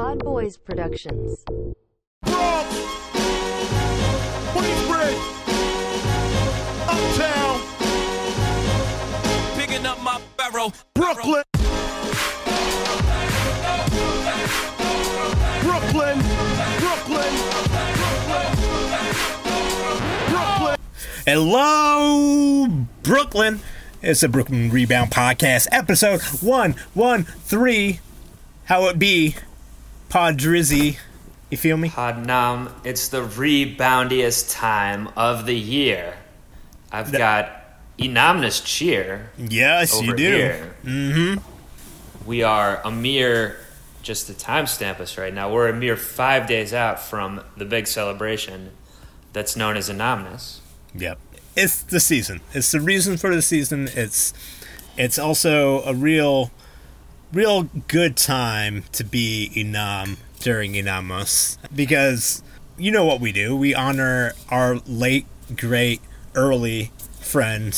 [0.00, 1.44] Pod Boys Productions.
[2.24, 2.74] Bronx,
[4.54, 5.20] Queensbridge,
[6.88, 7.60] Uptown,
[9.58, 10.72] picking up my barrel.
[10.94, 11.42] Brooklyn,
[15.60, 16.18] Brooklyn,
[16.78, 17.34] Brooklyn,
[20.30, 20.78] Brooklyn.
[21.26, 22.68] Hello,
[23.02, 23.60] Brooklyn.
[24.00, 28.00] It's the Brooklyn Rebound Podcast, episode 113.
[28.64, 29.34] How it be,
[30.10, 30.98] Pod Drizzy.
[31.50, 31.88] You feel me?
[31.88, 36.16] Podnam, it's the reboundiest time of the year.
[36.90, 37.52] I've got
[37.96, 40.60] Enamnus cheer Yes, you do.
[40.84, 42.26] Mm-hmm.
[42.26, 43.56] We are a mere,
[44.02, 47.86] just to timestamp us right now, we're a mere five days out from the big
[47.86, 48.72] celebration
[49.32, 50.58] that's known as Enamnus.
[50.92, 51.20] Yep.
[51.54, 52.40] It's the season.
[52.52, 53.88] It's the reason for the season.
[53.94, 54.34] It's
[54.96, 56.50] it's also a real
[57.32, 62.42] real good time to be Inam during Inamos because
[62.78, 63.54] you know what we do.
[63.56, 66.00] We honor our late, great,
[66.34, 67.72] early friend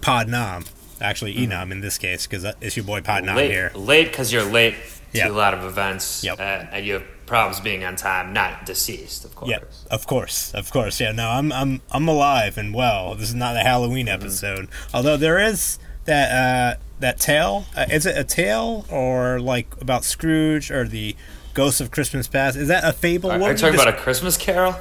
[0.00, 0.70] Podnam.
[1.00, 3.72] Actually, Enam in this case because it's your boy Podnam late, here.
[3.74, 4.74] late because you're late
[5.12, 5.26] Yeah.
[5.28, 6.38] to a lot of events, Yep.
[6.40, 9.50] uh, and you have problems being on time, not deceased, of course.
[9.50, 11.00] Yep, of course, of course.
[11.00, 13.14] Yeah, no, I'm I'm I'm alive and well.
[13.14, 14.22] This is not a Halloween Mm-hmm.
[14.22, 17.64] episode, although there is that uh, that tale.
[17.76, 21.16] Uh, is it a tale or like about Scrooge or the
[21.54, 22.56] Ghost of Christmas Past?
[22.56, 23.30] Is that a fable?
[23.30, 24.74] Are, What are you talking about a Christmas Carol?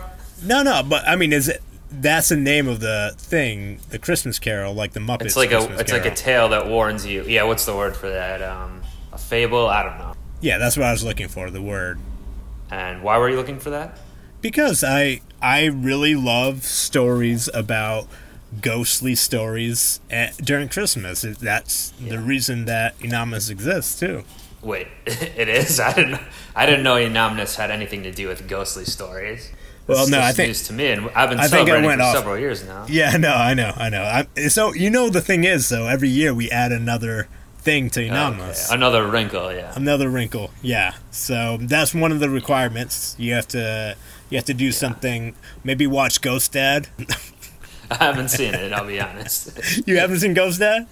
[0.44, 1.62] No, no, but I mean, is it?
[1.92, 5.26] That's the name of the thing, the Christmas Carol, like the Muppets.
[5.26, 7.24] It's like Christmas a it's like a tale that warns you.
[7.24, 8.42] Yeah, what's the word for that?
[8.42, 9.68] Um, a fable?
[9.68, 10.16] I don't know.
[10.42, 11.52] yeah, that's what I was looking for.
[11.52, 12.00] The word.
[12.72, 13.98] And why were you looking for that?
[14.42, 18.08] because I I really love stories about
[18.62, 21.24] ghostly stories at, during Christmas.
[21.24, 24.24] It- That's the reason that Inamas exists too.
[24.62, 25.80] Wait, it is.
[25.80, 26.20] I didn't.
[26.56, 29.52] I didn't know Enamnus had anything to do with ghostly stories.
[29.88, 31.66] Well, This- no, this I think- news to me, and I've been I think I
[31.66, 32.16] celebrating went for off.
[32.16, 32.86] several years now.
[32.88, 34.04] Yeah, no, I know, I know.
[34.04, 37.28] I, so you know the thing is, though, every year we add another
[37.58, 39.52] thing to Okay, Another wrinkle.
[39.54, 39.72] Yeah.
[39.76, 40.96] Another wrinkle, yeah.
[41.12, 43.16] So that's one of the requirements.
[43.18, 43.96] You have to,
[44.30, 45.36] you have to do something.
[45.64, 46.88] Maybe watch Ghost Dad.
[47.92, 48.74] I haven't seen it.
[48.74, 49.60] I'll be honest.
[49.88, 50.88] you haven't seen Ghost Dad?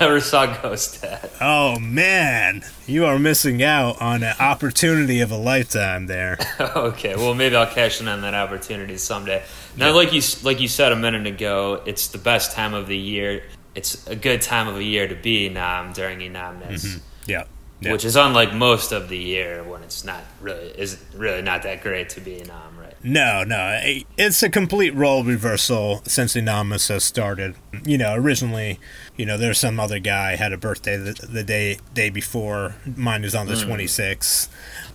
[0.00, 1.30] Never saw Ghost Dad.
[1.40, 6.38] Oh man, you are missing out on an opportunity of a lifetime there.
[6.60, 9.42] okay, well maybe I'll cash in on that opportunity someday.
[9.76, 12.98] Now, like you like you said a minute ago, it's the best time of the
[12.98, 13.44] year.
[13.74, 16.98] It's a good time of a year to be Enam during Enamness, mm-hmm.
[17.26, 17.44] Yeah.
[17.80, 17.92] yeah.
[17.92, 21.82] which is unlike most of the year when it's not really is really not that
[21.82, 22.77] great to be Enam, right?
[23.02, 23.80] No, no,
[24.16, 27.54] it's a complete role reversal since Inamus has started.
[27.84, 28.80] You know, originally,
[29.16, 32.74] you know, there's some other guy had a birthday the, the day day before.
[32.96, 33.70] Mine is on the hmm.
[33.70, 34.48] 26th,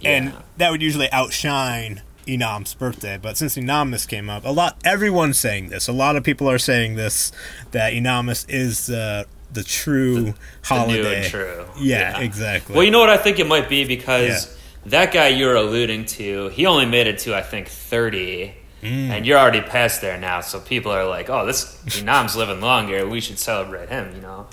[0.04, 3.18] and that would usually outshine Inam's birthday.
[3.22, 5.88] But since Inamus came up, a lot everyone's saying this.
[5.88, 7.32] A lot of people are saying this
[7.72, 11.22] that Inamus is the the true The holiday.
[11.22, 11.66] and true.
[11.80, 12.76] Yeah, exactly.
[12.76, 14.60] Well, you know what I think it might be because Yeah.
[14.86, 18.56] That guy you're alluding to, he only made it to I think thirty.
[18.82, 19.10] Mm.
[19.12, 23.08] And you're already past there now, so people are like, "Oh, this Enam's living longer.
[23.08, 24.48] We should celebrate him." You know?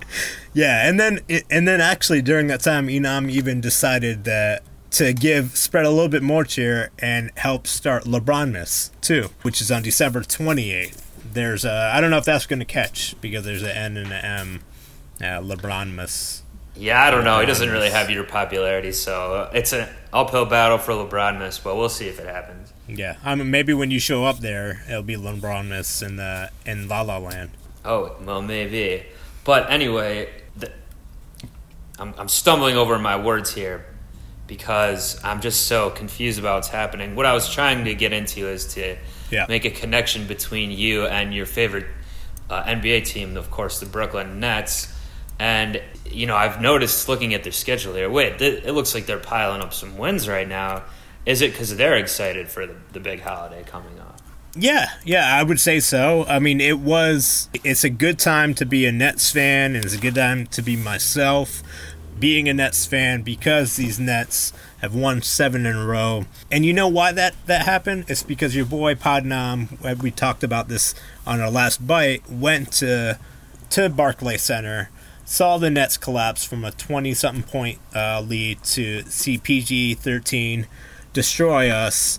[0.54, 1.20] Yeah, and then
[1.50, 6.08] and then actually during that time, Enam even decided that to give spread a little
[6.08, 11.02] bit more cheer and help start LeBronmas too, which is on December 28th.
[11.32, 14.12] There's a I don't know if that's going to catch because there's an N and
[14.12, 14.60] an M.
[15.20, 16.42] Uh, LeBronmas.
[16.74, 17.41] Yeah, I don't know.
[17.41, 21.88] He doesn't really have your popularity, so it's an uphill battle for LeBronmas, but we'll
[21.88, 22.72] see if it happens.
[22.88, 26.88] Yeah, I mean maybe when you show up there, it'll be LeBronmas in the in
[26.88, 27.50] La La Land.
[27.84, 29.04] Oh, well, maybe.
[29.44, 30.71] But anyway, the,
[31.98, 33.87] I'm, I'm stumbling over my words here
[34.47, 37.15] because I'm just so confused about what's happening.
[37.15, 38.97] What I was trying to get into is to
[39.31, 39.47] Yeah.
[39.48, 41.87] make a connection between you and your favorite
[42.50, 44.90] uh, NBA team, of course, the Brooklyn Nets.
[45.41, 49.06] And, you know, I've noticed looking at their schedule here, wait, th- it looks like
[49.06, 50.83] they're piling up some wins right now.
[51.25, 54.21] Is it because they're excited for the, the big holiday coming up?
[54.54, 56.27] Yeah, yeah, I would say so.
[56.28, 57.48] I mean, it was.
[57.65, 60.60] It's a good time to be a Nets fan, and it's a good time to
[60.60, 61.63] be myself
[62.19, 64.53] being a Nets fan because these Nets
[64.83, 66.27] have won seven in a row.
[66.51, 68.07] And you know why that that happened?
[68.09, 70.95] It's because your boy Podnam, we talked about this
[71.27, 73.19] on our last bite, went to
[73.71, 74.91] to Barclay Center,
[75.30, 80.66] saw the Nets collapse from a twenty something point uh, lead to see PG thirteen
[81.12, 82.18] destroy us,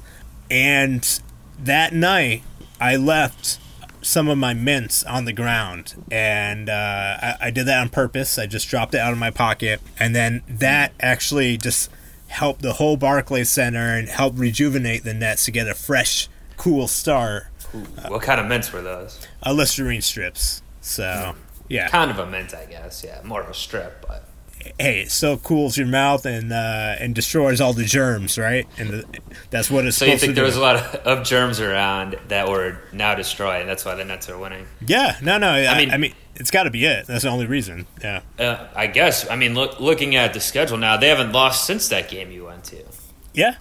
[0.49, 1.19] and
[1.59, 2.43] that night
[2.79, 3.59] I left
[4.03, 8.39] some of my mints on the ground and uh, I, I did that on purpose
[8.39, 11.91] i just dropped it out of my pocket and then that actually just
[12.31, 16.87] helped the whole Barclays Center and help rejuvenate the Nets to get a fresh, cool
[16.87, 17.47] start.
[18.07, 19.25] what kind of mints were those?
[19.45, 20.63] Uh, Listerine strips.
[20.79, 21.35] So
[21.71, 23.03] yeah, Kind of a mint, I guess.
[23.03, 24.25] Yeah, more of a strip, but
[24.79, 28.67] hey, it still cools your mouth and uh, and destroys all the germs, right?
[28.77, 29.19] And the,
[29.49, 30.47] that's what it's so you think there do.
[30.47, 34.05] was a lot of, of germs around that were now destroyed, and that's why the
[34.05, 34.67] Nets are winning.
[34.85, 35.49] yeah, no, no.
[35.49, 37.07] I, I mean- mean, I mean, it's got to be it.
[37.07, 37.85] That's the only reason.
[38.03, 38.21] Yeah.
[38.39, 39.29] Uh, I guess.
[39.29, 42.45] I mean, look, looking at the schedule now, they haven't lost since that game you
[42.45, 42.83] went to.
[43.33, 43.55] Yeah.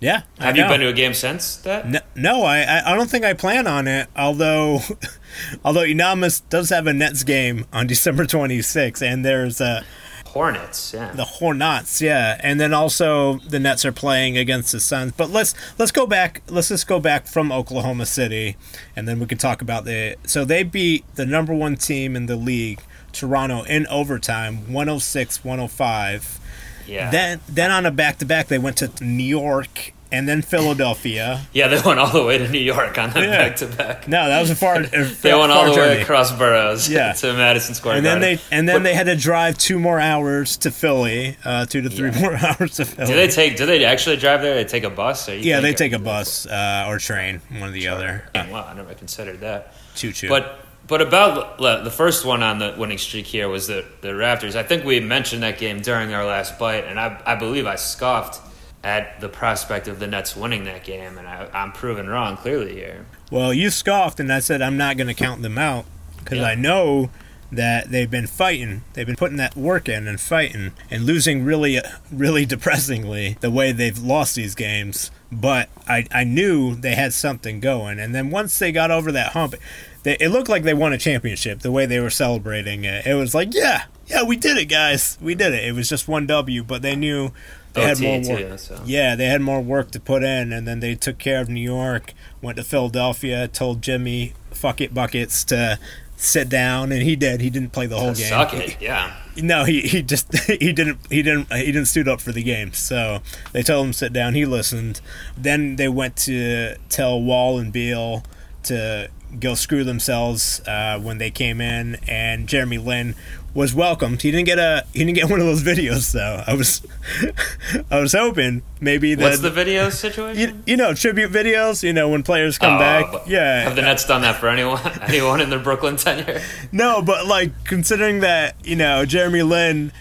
[0.00, 0.22] Yeah.
[0.38, 1.88] Have you been to a game since that?
[1.88, 4.08] No, no I, I don't think I plan on it.
[4.16, 4.80] Although,
[5.64, 9.82] although Unamis does have a Nets game on December 26th, and there's uh,
[10.26, 10.94] Hornets.
[10.94, 11.12] Yeah.
[11.12, 15.12] the Hornets, yeah, and then also the Nets are playing against the Suns.
[15.12, 16.42] But let's let's go back.
[16.48, 18.56] Let's just go back from Oklahoma City,
[18.94, 20.16] and then we can talk about the.
[20.24, 22.80] So they beat the number one team in the league,
[23.12, 26.39] Toronto, in overtime, 106-105.
[26.86, 27.10] Yeah.
[27.10, 31.42] Then then on a back to back, they went to New York and then Philadelphia.
[31.52, 34.08] yeah, they went all the way to New York on that back to back.
[34.08, 34.82] No, that was a far.
[35.22, 37.12] They went all the way across boroughs Yeah.
[37.20, 38.38] to Madison Square And then Garden.
[38.50, 41.88] they and then they had to drive two more hours to Philly, uh, two to
[41.90, 42.20] three Yeah.
[42.20, 43.06] more hours to Philly.
[43.06, 43.56] Do they take?
[43.56, 44.54] Do they actually drive there?
[44.56, 45.28] They take a bus?
[45.28, 48.24] Or you yeah, they take a bus uh, or train, one or the other.
[48.34, 49.72] Uh, Wow, I never considered that.
[49.94, 50.28] choo choo.
[50.28, 50.59] But
[50.90, 54.54] but about le- the first one on the winning streak here was the the Raptors.
[54.56, 57.76] I think we mentioned that game during our last bite, and I I believe I
[57.76, 58.40] scoffed
[58.84, 62.72] at the prospect of the Nets winning that game, and I, I'm proven wrong clearly
[62.74, 63.06] here.
[63.30, 65.84] well, you scoffed, and I said I'm not going to count them out
[66.18, 66.46] because Yeah.
[66.48, 67.10] I know
[67.52, 68.82] that they've been fighting.
[68.94, 71.78] They've been putting that work in and fighting and losing really,
[72.12, 75.10] really depressingly the way they've lost these games.
[75.32, 79.32] But I, I knew they had something going, and then once they got over that
[79.32, 79.54] hump,
[80.02, 81.60] they, it looked like they won a championship.
[81.60, 85.18] The way they were celebrating it, it was like, yeah, yeah, we did it, guys,
[85.20, 85.64] we did it.
[85.64, 87.32] It was just one W, but they knew
[87.72, 88.58] they had more work.
[88.58, 88.82] so.
[88.84, 91.60] Yeah, they had more work to put in, and then they took care of New
[91.60, 92.14] York.
[92.42, 95.78] Went to Philadelphia, told Jimmy "fuck it buckets" to
[96.16, 97.40] sit down, and he did.
[97.40, 98.28] He didn't play the whole game.
[98.28, 99.14] Suck it, yeah.
[99.36, 102.72] No, he, he just he didn't he didn't he didn't suit up for the game.
[102.72, 103.20] So
[103.52, 104.34] they told him to sit down.
[104.34, 105.00] He listened.
[105.36, 108.24] Then they went to tell Wall and Beal
[108.64, 109.08] to
[109.38, 113.14] go screw themselves uh, when they came in, and Jeremy Lin
[113.52, 114.22] was welcomed.
[114.22, 116.42] He didn't get a he didn't get one of those videos though.
[116.46, 116.86] I was
[117.90, 120.40] I was hoping maybe that What's the video situation?
[120.66, 121.82] you, you know tribute videos.
[121.82, 123.26] You know when players come Oh, back.
[123.26, 124.80] Yeah, Have the Nets done that for anyone?
[125.02, 126.40] Anyone in their Brooklyn tenure?
[126.72, 129.92] No, but like considering that you know Jeremy Lin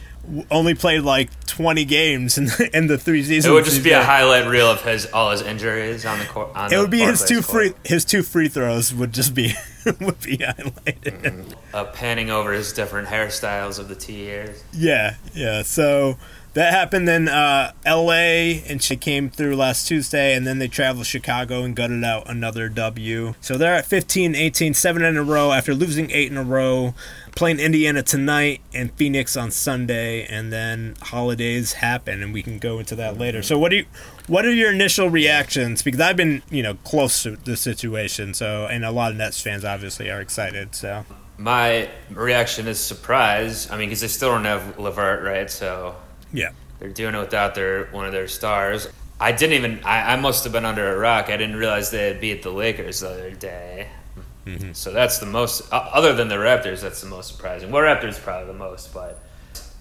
[0.51, 3.45] only played like twenty games in the, in the three seasons.
[3.45, 6.49] It would just be a highlight reel of his all his injuries on the court.
[6.71, 7.45] It would be his two court.
[7.45, 9.53] free his two free throws would just be
[9.85, 11.53] would be highlighted.
[11.73, 14.63] uh, panning over his different hairstyles of the two years.
[14.73, 15.63] Yeah, yeah.
[15.63, 16.17] So
[16.59, 17.07] that happened.
[17.07, 18.61] in uh, L.A.
[18.67, 22.29] and she came through last Tuesday, and then they traveled to Chicago and gutted out
[22.29, 23.33] another W.
[23.39, 26.93] So they're at 15, 18, seven in a row after losing eight in a row.
[27.33, 32.79] Playing Indiana tonight and Phoenix on Sunday, and then holidays happen, and we can go
[32.79, 33.41] into that later.
[33.41, 33.85] So, what do you,
[34.27, 35.81] what are your initial reactions?
[35.81, 39.41] Because I've been, you know, close to the situation, so and a lot of Nets
[39.41, 40.75] fans obviously are excited.
[40.75, 41.05] So,
[41.37, 43.71] My reaction is surprise.
[43.71, 45.49] I mean, because they still don't have LeVert, right?
[45.49, 45.95] So
[46.33, 48.87] yeah, they're doing it without their one of their stars.
[49.19, 49.83] I didn't even.
[49.83, 51.29] I, I must have been under a rock.
[51.29, 53.87] I didn't realize they had beat the Lakers the other day.
[54.45, 54.71] Mm-hmm.
[54.73, 55.67] So that's the most.
[55.71, 57.71] Other than the Raptors, that's the most surprising.
[57.71, 59.19] Well, Raptors probably the most, but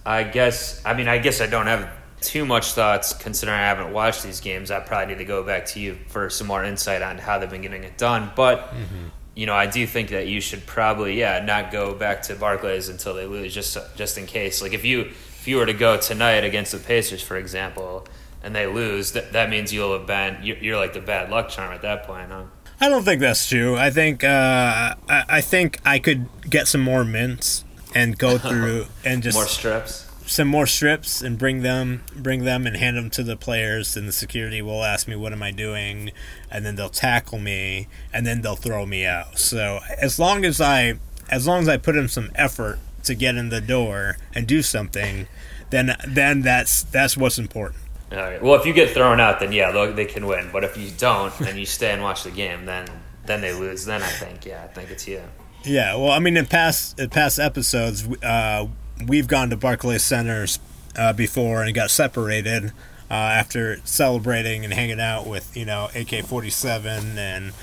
[0.05, 0.83] I guess.
[0.85, 1.89] I mean, I guess I don't have
[2.21, 4.71] too much thoughts considering I haven't watched these games.
[4.71, 7.49] I probably need to go back to you for some more insight on how they've
[7.49, 8.31] been getting it done.
[8.35, 9.07] But mm-hmm.
[9.35, 12.89] you know, I do think that you should probably, yeah, not go back to Barclays
[12.89, 14.61] until they lose, just just in case.
[14.61, 18.05] Like if you if you were to go tonight against the Pacers, for example,
[18.43, 21.49] and they lose, that that means you'll have been you're, you're like the bad luck
[21.49, 22.43] charm at that point, huh?
[22.81, 23.75] I don't think that's true.
[23.75, 28.85] I think uh, I, I think I could get some more mints and go through
[29.03, 30.07] and just More strips.
[30.25, 34.07] some more strips and bring them bring them and hand them to the players and
[34.07, 36.11] the security will ask me what am I doing
[36.51, 39.39] and then they'll tackle me and then they'll throw me out.
[39.39, 43.35] So as long as I as long as I put in some effort to get
[43.35, 45.27] in the door and do something,
[45.69, 47.81] then then that's that's what's important.
[48.11, 48.41] All right.
[48.41, 50.49] Well, if you get thrown out, then yeah, they they can win.
[50.51, 52.87] But if you don't and you stay and watch the game, then
[53.25, 53.85] then they lose.
[53.85, 55.21] Then I think yeah, I think it's you.
[55.63, 58.67] Yeah, well, I mean, in past in past episodes, uh,
[59.05, 60.59] we've gone to Barclays Centers
[60.95, 62.71] uh, before and got separated
[63.11, 67.53] uh, after celebrating and hanging out with you know AK forty seven and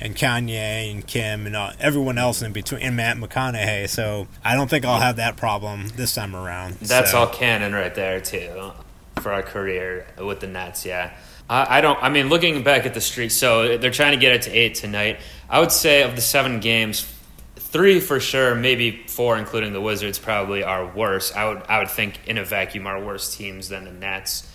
[0.00, 3.88] and Kanye and Kim and uh, everyone else in between and Matt McConaughey.
[3.88, 6.74] So I don't think I'll have that problem this time around.
[6.74, 8.72] That's So, all canon right there too.
[9.20, 10.84] for our career with the Nets.
[10.84, 11.12] Yeah,
[11.48, 12.02] I, I don't.
[12.02, 14.74] I mean, looking back at the streak, so they're trying to get it to eight
[14.74, 15.18] tonight.
[15.48, 17.10] I would say of the seven games,
[17.56, 21.34] three for sure, maybe four, including the Wizards, probably are worse.
[21.34, 24.52] I would I would think in a vacuum are worse teams than the Nets.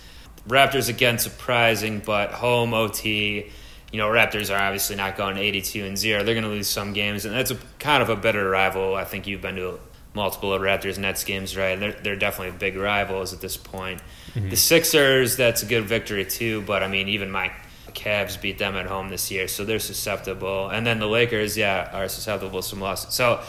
[0.48, 3.50] Raptors again surprising, but home OT.
[3.92, 6.24] You know, Raptors are obviously not going 82 and zero.
[6.24, 8.94] They're going to lose some games, and that's a kind of a better rival.
[8.94, 9.78] I think you've been to
[10.14, 11.78] multiple Raptors Nets games, right?
[11.78, 14.00] They're they're definitely big rivals at this point.
[14.34, 14.50] Mm-hmm.
[14.50, 17.52] The Sixers, that's a good victory too, but I mean, even my
[17.94, 20.68] Cavs beat them at home this year, so they're susceptible.
[20.68, 23.14] And then the Lakers, yeah, are susceptible to some losses.
[23.14, 23.42] So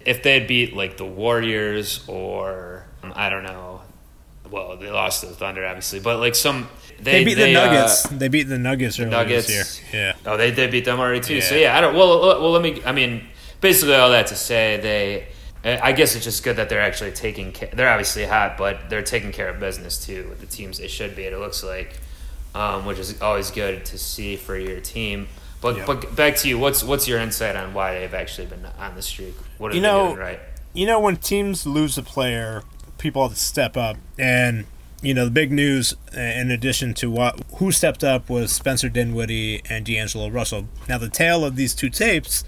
[0.00, 3.80] if they'd beat like the Warriors or um, I don't know,
[4.50, 7.58] well, they lost to the Thunder, obviously, but like some they, they beat they, the
[7.58, 8.06] Nuggets.
[8.06, 9.46] Uh, they beat the Nuggets earlier Nuggets.
[9.46, 10.14] this year.
[10.24, 10.32] Yeah.
[10.32, 11.36] Oh, they did beat them already too.
[11.36, 11.42] Yeah.
[11.42, 11.94] So yeah, I don't.
[11.94, 12.82] Well, well, let me.
[12.84, 13.26] I mean,
[13.60, 15.28] basically all that to say they.
[15.64, 17.50] I guess it's just good that they're actually taking.
[17.52, 20.86] Care, they're obviously hot, but they're taking care of business too with the teams they
[20.86, 21.24] should be.
[21.24, 21.98] It looks like,
[22.54, 25.26] um, which is always good to see for your team.
[25.60, 25.86] But yep.
[25.86, 26.58] but back to you.
[26.58, 29.34] What's what's your insight on why they've actually been on the streak?
[29.58, 30.40] What are you they know, doing right?
[30.72, 32.62] You know, when teams lose a player,
[32.98, 33.96] people have to step up.
[34.18, 34.66] And
[35.02, 38.88] you know, the big news, uh, in addition to what who stepped up, was Spencer
[38.88, 40.68] Dinwiddie and D'Angelo Russell.
[40.88, 42.44] Now, the tale of these two tapes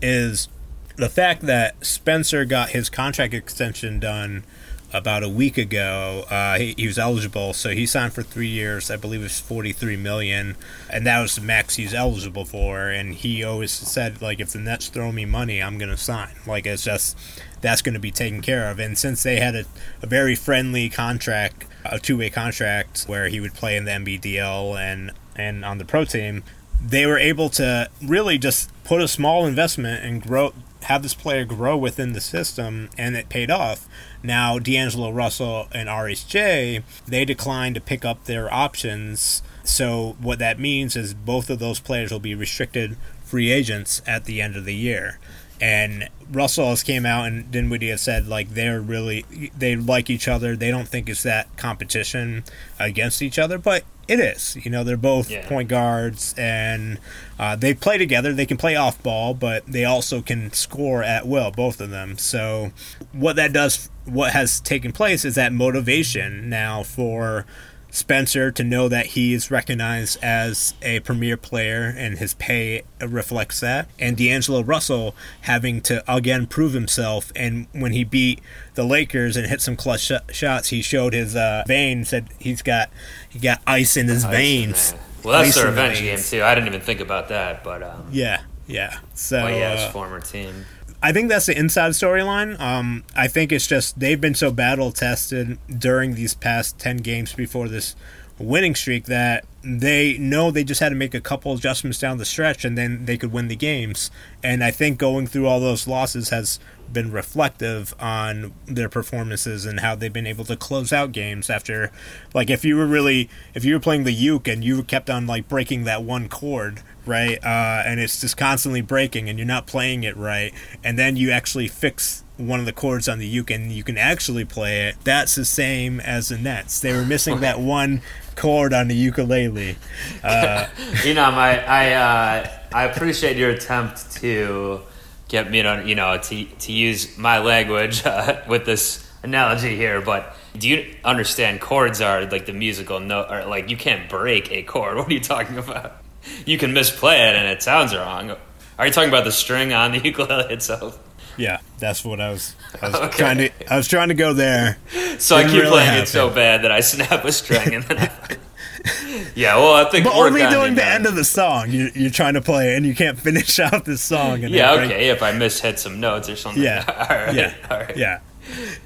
[0.00, 0.48] is
[0.96, 4.44] the fact that Spencer got his contract extension done
[4.92, 6.24] about a week ago.
[6.28, 8.90] Uh, he, he, was eligible, so he signed for three years.
[8.90, 10.56] I believe it's forty three million,
[10.90, 12.88] and that was the max he's eligible for.
[12.88, 16.34] And he always said, like, if the Nets throw me money, I'm gonna sign.
[16.46, 17.16] Like, it's just
[17.62, 18.78] that's going to be taken care of.
[18.78, 19.64] And since they had a,
[20.02, 24.78] a very friendly contract, a two way contract where he would play in the NBDL
[24.78, 26.44] and and on the pro team,
[26.84, 30.52] they were able to really just put a small investment and grow
[30.84, 33.88] have this player grow within the system, and it paid off.
[34.22, 39.42] Now, D'Angelo Russell and RHJ, they declined to pick up their options.
[39.64, 44.24] So, what that means is both of those players will be restricted free agents at
[44.24, 45.18] the end of the year.
[45.62, 49.24] And Russell has came out and Dinwiddie has said like they're really
[49.56, 50.56] they like each other.
[50.56, 52.42] They don't think it's that competition
[52.80, 54.56] against each other, but it is.
[54.64, 55.46] You know, they're both yeah.
[55.48, 56.98] point guards and
[57.38, 58.32] uh, they play together.
[58.32, 62.18] They can play off ball, but they also can score at will, both of them.
[62.18, 62.72] So,
[63.12, 67.46] what that does, what has taken place, is that motivation now for
[67.92, 73.60] Spencer to know that he is recognized as a premier player and his pay reflects
[73.60, 73.86] that.
[73.98, 77.30] And D'Angelo Russell having to again prove himself.
[77.36, 78.40] And when he beat
[78.74, 82.08] the Lakers and hit some clutch sh- shots, he showed his uh, veins.
[82.08, 82.88] Said he's got
[83.28, 84.94] he got ice in his ice veins.
[85.22, 86.42] well, that's ice the revenge game too.
[86.42, 89.00] I didn't even think about that, but um, yeah, yeah.
[89.12, 90.64] So well, yeah, his uh, former team.
[91.02, 92.58] I think that's the inside storyline.
[92.60, 97.32] Um, I think it's just they've been so battle tested during these past 10 games
[97.32, 97.96] before this
[98.38, 102.24] winning streak that they know they just had to make a couple adjustments down the
[102.24, 104.10] stretch and then they could win the games.
[104.42, 106.60] And I think going through all those losses has
[106.92, 111.90] been reflective on their performances and how they've been able to close out games after
[112.34, 115.26] like if you were really if you were playing the uke and you kept on
[115.26, 117.38] like breaking that one chord right?
[117.42, 120.52] Uh, and it's just constantly breaking, and you're not playing it right.
[120.82, 123.98] And then you actually fix one of the chords on the uke, and you can
[123.98, 124.96] actually play it.
[125.04, 126.80] That's the same as the Nets.
[126.80, 128.02] They were missing that one
[128.36, 129.76] chord on the ukulele.
[130.22, 130.66] Uh,
[131.04, 134.80] you know, my I uh, I appreciate your attempt to
[135.28, 140.00] get me to you know to to use my language uh, with this analogy here,
[140.00, 144.50] but do you understand chords are like the musical note or like you can't break
[144.52, 146.01] a chord what are you talking about
[146.46, 148.36] you can misplay it and it sounds wrong.
[148.78, 150.98] Are you talking about the string on the ukulele itself?
[151.36, 152.54] Yeah, that's what I was.
[152.80, 153.16] I was okay.
[153.16, 153.72] trying to.
[153.72, 154.76] I was trying to go there.
[155.18, 156.02] So Didn't I keep really playing happen.
[156.02, 157.98] it so bad that I snap a string and then.
[157.98, 158.36] I,
[159.34, 160.04] yeah, well, I think.
[160.04, 162.94] But only during the end of the song, you, you're trying to play and you
[162.94, 164.42] can't finish out the song.
[164.42, 165.08] yeah, okay.
[165.08, 166.62] If I mishit some notes or something.
[166.62, 166.84] Yeah.
[166.86, 167.34] all right.
[167.34, 167.54] Yeah.
[167.70, 167.96] All right.
[167.96, 168.20] Yeah.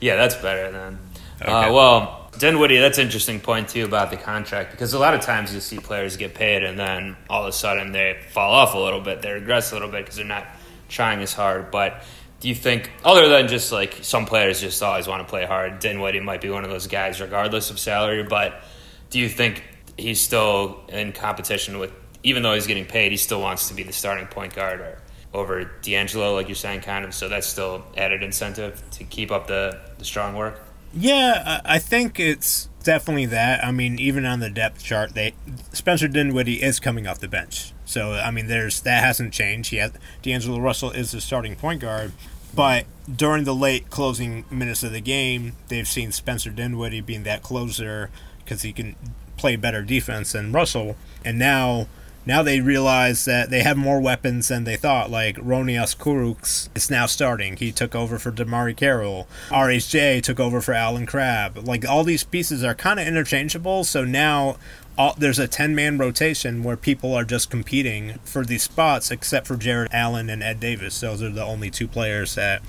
[0.00, 0.98] Yeah, that's better then.
[1.42, 1.50] Okay.
[1.50, 5.20] Uh, well, Dinwiddie, that's an interesting point too about the contract because a lot of
[5.20, 8.74] times you see players get paid and then all of a sudden they fall off
[8.74, 10.46] a little bit, they regress a little bit because they're not
[10.88, 11.70] trying as hard.
[11.70, 12.02] But
[12.40, 15.78] do you think, other than just like some players just always want to play hard,
[15.78, 18.62] Dinwiddie might be one of those guys regardless of salary, but
[19.10, 19.62] do you think
[19.96, 23.82] he's still in competition with, even though he's getting paid, he still wants to be
[23.82, 24.98] the starting point guard or
[25.32, 27.14] over D'Angelo, like you're saying, kind of?
[27.14, 30.65] So that's still added incentive to keep up the, the strong work?
[30.94, 33.64] Yeah, I think it's definitely that.
[33.64, 35.34] I mean, even on the depth chart, they
[35.72, 39.74] Spencer Dinwiddie is coming off the bench, so I mean, there's that hasn't changed.
[39.74, 42.12] Has, D'Angelo Russell is the starting point guard,
[42.54, 47.42] but during the late closing minutes of the game, they've seen Spencer Dinwiddie being that
[47.42, 48.96] closer, because he can
[49.36, 50.96] play better defense than Russell.
[51.24, 51.88] And now,
[52.26, 55.10] now they realize that they have more weapons than they thought.
[55.10, 57.56] Like Rodions Kurucs is now starting.
[57.56, 59.28] He took over for DeMarre Carroll.
[59.48, 61.58] RHJ took over for Allen Crabbe.
[61.66, 63.84] Like all these pieces are kind of interchangeable.
[63.84, 64.56] So now.
[64.98, 69.46] All, there's a 10 man rotation where people are just competing for these spots, except
[69.46, 70.98] for Jarrett Allen and Ed Davis.
[70.98, 72.62] Those are the only two players that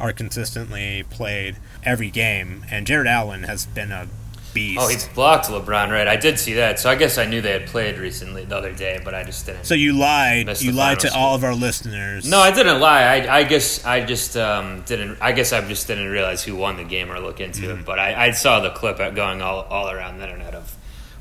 [0.00, 2.64] are consistently played every game.
[2.70, 4.08] And Jarrett Allen has been a
[4.54, 4.80] beast.
[4.80, 6.08] Oh, he blocked LeBron, right?
[6.08, 6.78] I did see that.
[6.80, 9.44] So I guess I knew they had played recently the other day, but I just
[9.44, 9.64] didn't.
[9.64, 10.48] so you lied.
[10.62, 12.28] You lied to final all of our listeners.
[12.30, 13.02] no, I didn't lie.
[13.02, 15.18] I, I guess I just um, didn't.
[15.20, 17.80] I guess I just didn't realize who won the game or look into Mm-hmm.
[17.80, 17.84] it.
[17.86, 20.74] But I, I saw the clip going all, all around the internet of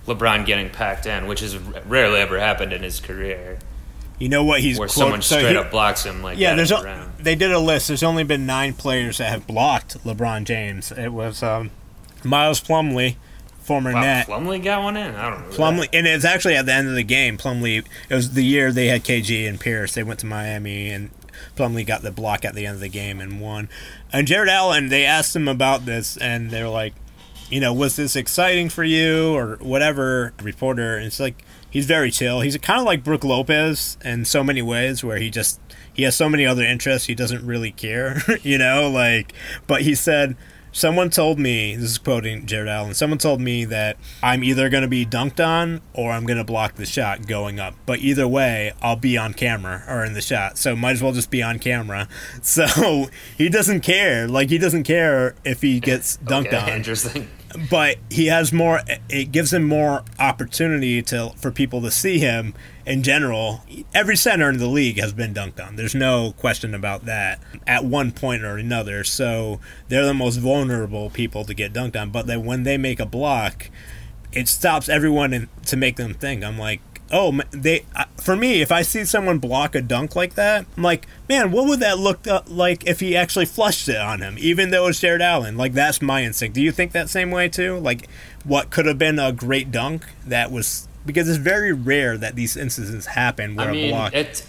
[0.07, 3.57] LeBron getting packed in, which has rarely ever happened in his career,
[4.19, 6.55] You know what he's where quote- someone so straight he- up blocks him like Yeah,
[6.55, 7.11] there's in o- the round.
[7.19, 7.87] they did a list.
[7.87, 10.91] There's only been nine players that have blocked LeBron James.
[10.91, 11.71] It was um,
[12.23, 13.15] Miles Plumlee,
[13.59, 14.27] former Wow, net.
[14.27, 15.15] Plumlee got one in.
[15.15, 15.55] I don't know.
[15.55, 17.37] Plumlee, and it's actually at the end of the game.
[17.37, 19.93] Plumlee, it was the year they had KG and Pierce.
[19.93, 21.11] They went to Miami, and
[21.55, 23.69] Plumlee got the block at the end of the game and won.
[24.11, 26.93] And Jarrett Allen, they asked him about this, and they were like,
[27.49, 30.33] you know, was this exciting for you or whatever?
[30.41, 32.41] Reporter, and it's like he's very chill.
[32.41, 35.59] He's kind of like Brook Lopez in so many ways, where he just
[35.93, 37.07] he has so many other interests.
[37.07, 38.89] He doesn't really care, you know.
[38.89, 39.33] Like,
[39.67, 40.35] but he said.
[40.75, 44.81] Someone told me, this is quoting Jarrett Allen, someone told me that I'm either going
[44.81, 47.75] to be dunked on or I'm going to block the shot going up.
[47.85, 50.57] But either way, I'll be on camera or in the shot.
[50.57, 52.07] So might as well just be on camera.
[52.41, 54.27] So he doesn't care.
[54.27, 57.29] Like, he doesn't care if he gets dunked Okay, on Interesting.
[57.69, 62.53] but he has more it gives him more opportunity to for people to see him
[62.85, 63.63] in general
[63.93, 65.75] every center in the league has been dunked on.
[65.75, 69.03] There's no question about that at one point or another.
[69.03, 72.09] So they're the most vulnerable people to get dunked on.
[72.09, 73.69] But then when they make a block
[74.31, 76.43] it stops everyone in, to make them think.
[76.43, 80.35] I'm like oh they uh, for me if i see someone block a dunk like
[80.35, 83.97] that i'm like man what would that look uh, like if he actually flushed it
[83.97, 85.57] on him even though it's Jarrett Allen?
[85.57, 86.55] Like that's my instinct.
[86.55, 87.77] Do you think that same way too?
[87.77, 88.07] Like
[88.43, 92.55] what could have been a great dunk that was because it's very rare that these
[92.57, 94.45] instances happen where I a mean, block it.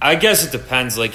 [0.00, 0.96] I guess it depends.
[0.98, 1.14] Like,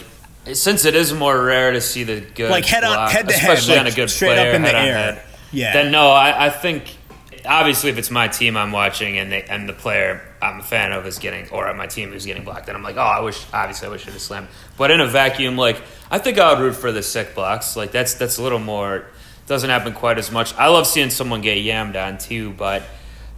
[0.53, 3.53] since it is more rare to see the good, Like head on- head to head,
[3.53, 4.95] especially on a good straight player, up in the air.
[4.97, 5.73] head, Yeah.
[5.73, 6.97] Then no, I, I think
[7.45, 10.91] obviously if it's my team I'm watching and they and the player I'm a fan
[10.91, 13.43] of is getting or my team is getting blocked, then I'm like, oh, I wish
[13.53, 14.47] obviously I wish it had slammed.
[14.77, 17.75] But in a vacuum, like I think I would root for the sick blocks.
[17.75, 19.05] Like that's that's a little more
[19.47, 20.55] doesn't happen quite as much.
[20.55, 22.83] I love seeing someone get yammed on too, but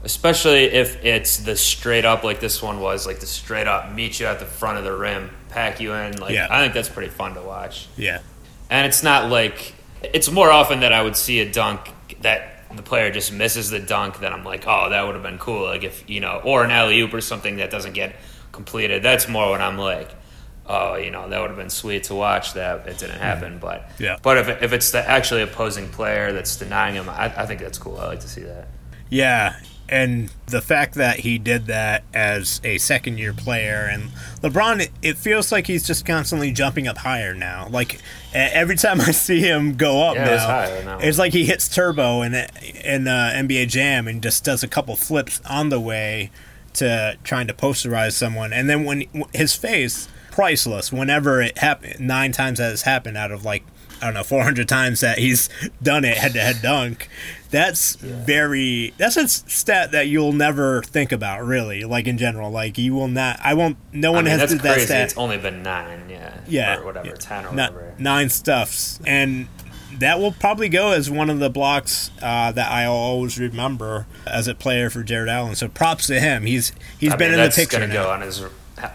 [0.03, 4.19] especially if it's the straight up like this one was, like the straight up meet
[4.19, 6.17] you at the front of the rim, pack you in.
[6.17, 6.47] Like Yeah.
[6.49, 7.87] I think that's pretty fun to watch.
[7.95, 8.19] yeah
[8.69, 12.83] And it's not like it's more often that I would see a dunk that the
[12.83, 15.63] player just misses the dunk that I'm like, oh, that would have been cool.
[15.65, 18.15] Like if you know, or an alley oop or something that doesn't get
[18.51, 19.03] completed.
[19.03, 20.09] That's more when I'm like,
[20.65, 22.53] oh, you know, that would have been sweet to watch.
[22.53, 23.21] That it didn't mm-hmm.
[23.21, 24.17] happen, but Yeah.
[24.21, 27.77] But if if it's the actually opposing player that's denying him, I, I think that's
[27.77, 27.97] cool.
[27.97, 28.67] I like to see that.
[29.09, 29.55] Yeah,
[29.89, 34.91] and the fact that he did that as a second year player and LeBron it,
[35.01, 37.67] it feels like he's just constantly jumping up higher now.
[37.69, 37.99] Like
[38.33, 40.97] every time I see him go up Yeah, now, it's now.
[40.99, 44.95] it's like he hits turbo in in uh, NBA Jam and just does a couple
[44.95, 46.31] flips on the way
[46.75, 52.31] to trying to posterize someone and then when his face priceless whenever it happened nine
[52.31, 53.63] times that has happened out of like
[54.03, 55.47] I don't know 400 times that he's
[55.81, 57.07] done it head to head dunk
[57.51, 62.77] that's very that's a stat that you'll never think about really like in general like
[62.77, 65.37] you will not I won't no I one mean, has that's that stat It's only
[65.37, 67.13] been nine, yeah, yeah or whatever, yeah.
[67.15, 67.93] ten or whatever.
[67.97, 69.47] nine stuffs and
[69.99, 74.47] that will probably go as one of the blocks uh, that I'll always remember as
[74.47, 75.53] a player for Jarrett Allen.
[75.55, 76.47] So props to him.
[76.47, 78.03] He's he's I been mean, in the that's picture gonna now.
[78.05, 78.43] go on his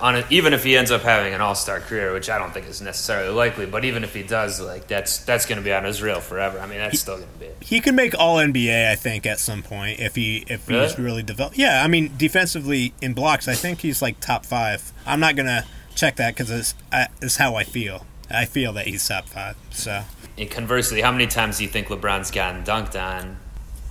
[0.01, 2.67] on even if he ends up having an all star career, which I don't think
[2.67, 3.67] is necessarily likely.
[3.67, 6.59] But even if he does, like that's that's going to be on his reel forever.
[6.61, 7.49] I mean, that's still going to be.
[7.65, 11.03] He can make All NBA, I think, at some point if he if he's Really?
[11.03, 11.57] really developed.
[11.59, 14.93] Yeah, I mean, defensively in blocks, I think he's like top five.
[15.07, 18.07] I'm not gonna check that because it's, uh, it's how I feel.
[18.31, 19.57] I feel that he's top five.
[19.71, 20.05] So
[20.37, 23.39] And conversely, how many times do you think LeBron's gotten dunked on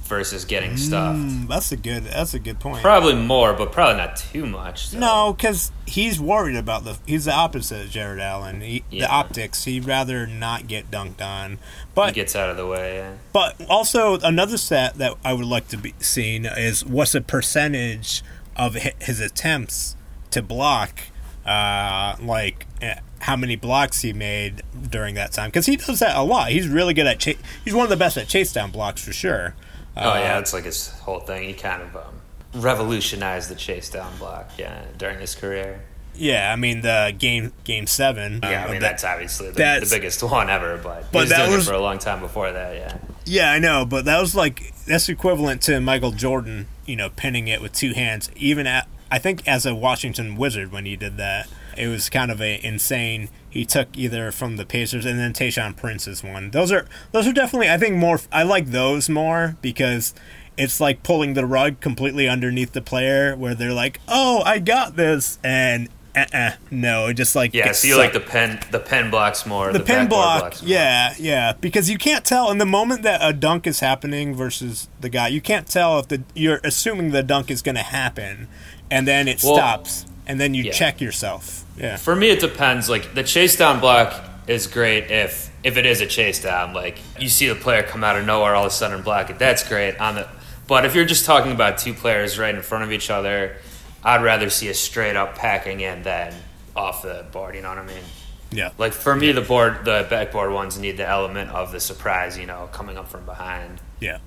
[0.08, 1.20] versus getting stuffed?
[1.20, 2.82] Mm, that's a good that's a good point.
[2.82, 4.88] Probably more, but probably not too much.
[4.88, 6.98] so- No, because he's worried about the.
[7.06, 8.62] He's the opposite of Jarrett Allen.
[8.62, 9.66] He, The optics.
[9.66, 11.52] He'd rather not get dunked on.
[11.52, 11.58] he
[11.96, 12.96] But gets out of the way.
[12.98, 13.12] Yeah.
[13.34, 18.24] but also another stat that I would like to be seen is what's the percentage
[18.56, 19.96] of his attempts
[20.32, 21.00] to block,
[21.46, 26.16] uh, like eh, how many blocks he made during that time because he does that
[26.16, 26.50] a lot.
[26.50, 27.38] He's really good at chase.
[27.64, 29.56] He's one of the best at chase down blocks for sure.
[30.00, 31.44] Oh yeah, it's like his whole thing.
[31.48, 32.14] He kind of um,
[32.62, 34.52] revolutionized the chase down block.
[34.58, 35.82] Yeah, during his career.
[36.16, 38.40] Yeah, I mean the game game seven.
[38.44, 41.18] Yeah, uh, I mean that- that's obviously the, that's- the biggest one ever, but, But
[41.20, 42.76] he was that doing was- it for a long time before that.
[42.76, 42.98] Yeah.
[43.26, 47.48] Yeah, I know, but that was like that's equivalent to Michael Jordan, you know, pinning
[47.50, 48.32] it with two hands.
[48.36, 52.32] Even at I think as a Washington Wizard when he did that, it was kind
[52.32, 53.30] of a insane.
[53.50, 56.52] He took either from the Pacers and then Tayshaun Prince's one.
[56.52, 58.20] Those are those are definitely I think more.
[58.32, 60.14] I like those more because
[60.58, 64.96] it's like pulling the rug completely underneath the player, where they're like, "Oh, I got
[64.96, 69.72] this," and uh-uh, no, just like Yeah, so like the pen the pen blocks more.
[69.72, 70.70] the, The, backboard block, blocks more.
[70.72, 74.88] yeah, yeah, because you can't tell in the moment that a dunk is happening versus
[75.00, 75.28] the guy.
[75.28, 78.48] You can't tell if the you're assuming the dunk is going to happen,
[78.90, 80.72] and then it Well, stops, and then you yeah.
[80.72, 81.64] check yourself.
[81.78, 82.90] Yeah, For me, it depends.
[82.90, 86.74] Like the chase down block is great if if it is a chase down.
[86.74, 89.40] Like you see the player come out of nowhere all of a sudden block it.
[89.40, 90.28] That's great on the.
[90.68, 93.58] But if you're just talking about two players right in front of each other,
[94.04, 96.34] I'd rather see a straight up packing in than
[96.76, 97.56] off the board.
[97.56, 98.04] You know what I mean?
[98.52, 102.38] yeah, Like for me, the board, the backboard ones need the element of the surprise.
[102.38, 103.80] You know, coming up from behind.
[104.00, 104.20] yeah.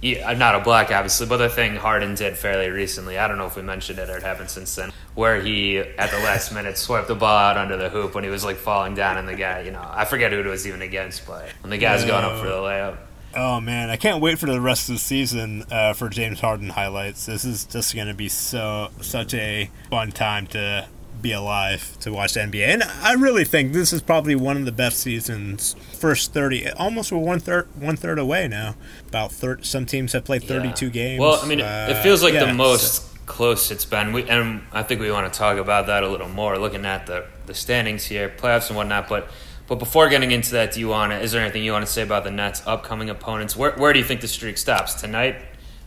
[0.00, 3.18] Yeah, not a black, obviously, but the thing Harden did fairly recently.
[3.18, 6.10] I don't know if we mentioned it or it happened since then, where he at
[6.10, 8.94] the last minute swiped the ball out under the hoop when he was like falling
[8.94, 11.70] down, and the guy, you know, I forget who it was even against, but when
[11.70, 12.98] the guy's going up for the layup.
[13.34, 16.70] Oh man, I can't wait for the rest of the season uh, for James Harden
[16.70, 17.26] highlights.
[17.26, 20.88] This is just going to be so such a fun time to
[21.20, 24.64] be alive to watch the NBA, and I really think this is probably one of
[24.64, 25.74] the best seasons.
[25.98, 28.76] First thirty, almost we're one third one third away now.
[29.08, 30.92] About thir- some teams have played thirty two Yeah.
[30.92, 31.20] games.
[31.20, 34.28] Well, I mean, it- Uh, it feels like yeah, the most close it's been, we,
[34.28, 37.24] and I think we want to talk about that a little more, looking at the
[37.46, 39.08] the standings here, playoffs and whatnot.
[39.08, 39.28] But
[39.66, 41.18] but before getting into that, do you want to?
[41.20, 43.56] Is there anything you want to say about the Nets' upcoming opponents?
[43.56, 45.36] Where where do you think the streak stops tonight?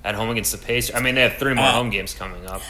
[0.04, 0.96] At home against the Pacers.
[0.96, 2.64] I mean, they have three more Uh, home games coming up.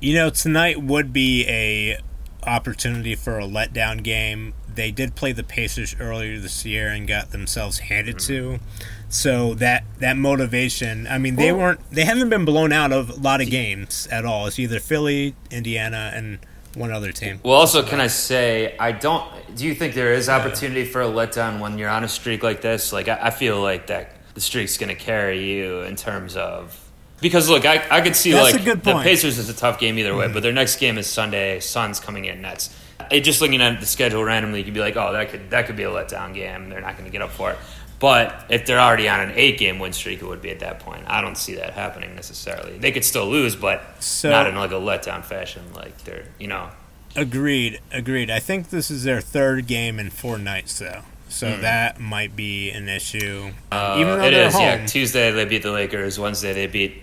[0.00, 1.98] You know, tonight would be a
[2.46, 4.54] opportunity for a letdown game.
[4.72, 8.58] They did play the Pacers earlier this year and got themselves handed mm-hmm.
[8.58, 8.60] to.
[9.08, 13.14] So that that motivation, I mean, they weren't they haven't been blown out of a
[13.14, 14.46] lot of games at all.
[14.46, 16.38] It's either Philly, Indiana, and
[16.74, 17.40] one other team.
[17.42, 19.26] Well, also, can I say I don't?
[19.56, 22.60] Do you think there is opportunity for a letdown when you're on a streak like
[22.60, 22.92] this?
[22.92, 26.87] Like, I, I feel like that the streak's going to carry you in terms of
[27.20, 28.94] because look, I, I could see That's like the.
[29.02, 31.60] Pacers is a tough game either way, but their next game is Sunday.
[31.60, 32.74] Suns coming in Nets.
[33.10, 35.66] It, just looking at the schedule randomly, you could be like, oh, that could that
[35.66, 36.68] could be a letdown game.
[36.68, 37.58] They're not going to get up for it.
[38.00, 40.78] But if they're already on an eight game win streak, it would be at that
[40.80, 41.04] point.
[41.08, 42.78] I don't see that happening necessarily.
[42.78, 45.62] They could still lose, but So- not in like a letdown fashion.
[45.74, 46.68] Like they're you know
[47.16, 48.30] Agreed, agreed.
[48.30, 51.00] I think this is their third game in four nights, though.
[51.28, 53.50] So that might be an issue.
[53.72, 54.62] Uh, Even though it is, home.
[54.62, 54.86] yeah.
[54.86, 56.18] Tuesday they beat the Lakers.
[56.18, 57.02] Wednesday they beat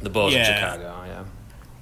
[0.00, 0.54] the Bulls in Yeah.
[0.54, 1.02] Chicago.
[1.06, 1.24] Yeah.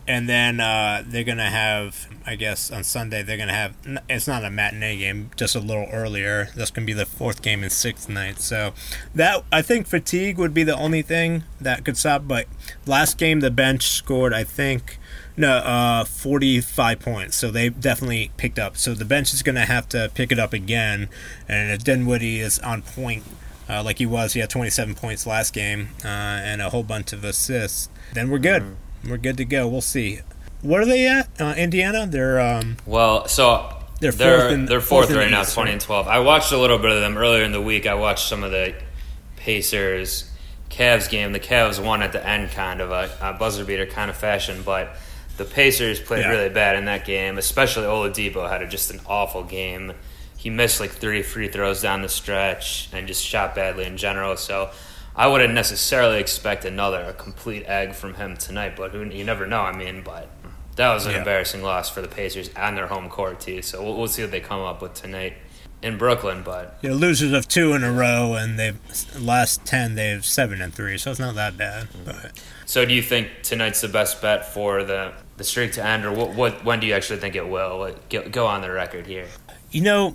[0.07, 3.75] And then uh, they're gonna have, I guess, on Sunday they're gonna have.
[4.09, 6.49] It's not a matinee game, just a little earlier.
[6.57, 8.41] That's gonna be the fourth game in sixth night.
[8.41, 8.73] So
[9.15, 12.23] that I think fatigue would be the only thing that could stop.
[12.27, 12.47] But
[12.87, 14.99] last game the bench scored, I think,
[15.37, 17.37] no, uh, forty-five points.
[17.37, 18.79] So they definitely picked up.
[18.79, 21.11] So the bench is gonna have to pick it up again.
[21.47, 23.25] And if Dinwiddie is on point.
[23.71, 27.13] Uh, like he was, he had 27 points last game uh, and a whole bunch
[27.13, 27.91] of assists.
[28.15, 28.77] Then we're good.
[29.09, 29.69] We're good to go.
[29.69, 30.21] We'll see.
[30.63, 31.29] What are they at?
[31.41, 32.07] Uh, Indiana?
[32.07, 35.81] They're um, Well, so They're they're fourth in- they're fourth fourth right now, twenty and
[35.81, 36.09] twelve.
[36.09, 37.87] I watched a little bit of them earlier in the week.
[37.87, 38.75] I watched some of the
[39.37, 40.31] Pacers
[40.71, 41.33] Cavs game.
[41.33, 44.63] The Cavs won at the end, kind of a, a buzzer beater kind of fashion,
[44.65, 44.97] but
[45.37, 46.31] the Pacers played Yeah.
[46.31, 47.39] really bad in that game.
[47.39, 49.93] Especially Oladipo had a, just an awful game.
[50.37, 54.37] He missed like three free throws down the stretch and just shot badly in general.
[54.37, 54.71] So.
[55.19, 59.47] I wouldn't necessarily expect another a complete egg from him tonight, but who you never
[59.47, 59.63] know.
[59.63, 60.29] I mean, but
[60.77, 61.19] that was an Yeah.
[61.19, 63.61] embarrassing loss for the Pacers and their home court too.
[63.63, 65.35] So we'll, we'll see what they come up with tonight
[65.83, 66.43] in Brooklyn.
[66.45, 68.79] But you know, losers of two in a row, and they've
[69.19, 71.89] last ten they've seven and three, so it's not that bad.
[71.89, 72.05] Mm-hmm.
[72.05, 76.05] But so, do you think tonight's the best bet for the the streak to end,
[76.05, 76.35] or what?
[76.35, 77.79] what when do you actually think it will?
[77.81, 79.27] What, go, go on the record here.
[79.73, 80.15] you know,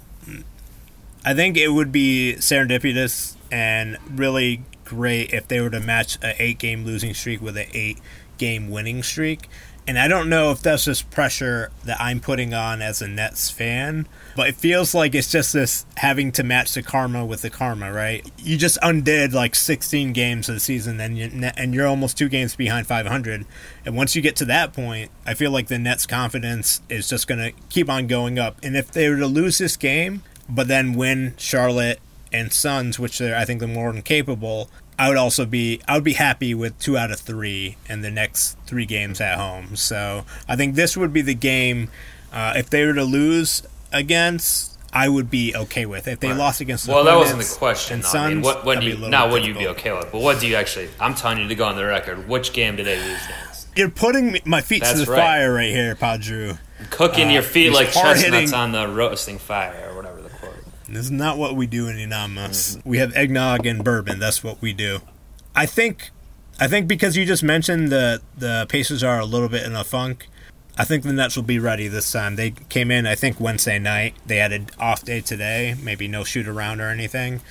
[1.26, 4.62] I think it would be serendipitous and really
[4.94, 8.00] great if they were to match an eight game losing streak with an eight
[8.38, 9.50] game winning streak.
[9.86, 13.50] And I don't know if that's just pressure that I'm putting on as a Nets
[13.50, 17.50] fan, but it feels like it's just this having to match the karma with the
[17.50, 18.26] karma, right?
[18.38, 22.30] You just undid like 16 games of the season, and you and you're almost two
[22.30, 23.46] games behind 500.
[23.86, 27.28] And once you get to that point, I feel like the Nets' confidence is just
[27.28, 28.58] going to keep on going up.
[28.64, 32.00] And if they were to lose this game, but then win Charlotte
[32.32, 35.96] and Suns, which they're I think they're more than capable, I would also be I
[35.96, 39.76] would be happy with two out of three in the next three games at home.
[39.76, 41.90] So I think this would be the game
[42.32, 44.72] uh, if they were to lose against.
[44.96, 46.38] I would be okay with if they Right.
[46.38, 46.86] lost against.
[46.86, 47.96] The Well, that wasn't the question.
[47.96, 48.20] And though.
[48.20, 50.40] I mean, what, what that'd do you, not what you'd be okay with, but what
[50.40, 50.90] do you actually?
[51.00, 52.28] I'm telling you to go on the record.
[52.30, 53.68] Which game did they lose against?
[53.76, 55.20] You're putting my feet That's to the right.
[55.20, 56.60] fire right here, PodDrew.
[56.92, 60.13] Cooking Uh, your feet like hard-hitting- chestnuts on the roasting fire, or whatever the quote.
[60.94, 62.76] This is not what we do in Anonymous.
[62.78, 62.90] Mm-hmm.
[62.90, 64.20] We have eggnog and bourbon.
[64.20, 65.00] That's what we do.
[65.56, 66.10] I think,
[66.60, 69.84] I think because you just mentioned the the Pacers are a little bit in a
[69.84, 70.28] funk.
[70.78, 72.36] I think the Nets will be ready this time.
[72.36, 74.16] They came in, I think Wednesday night.
[74.26, 77.42] They had an off day today, maybe no shoot around or anything.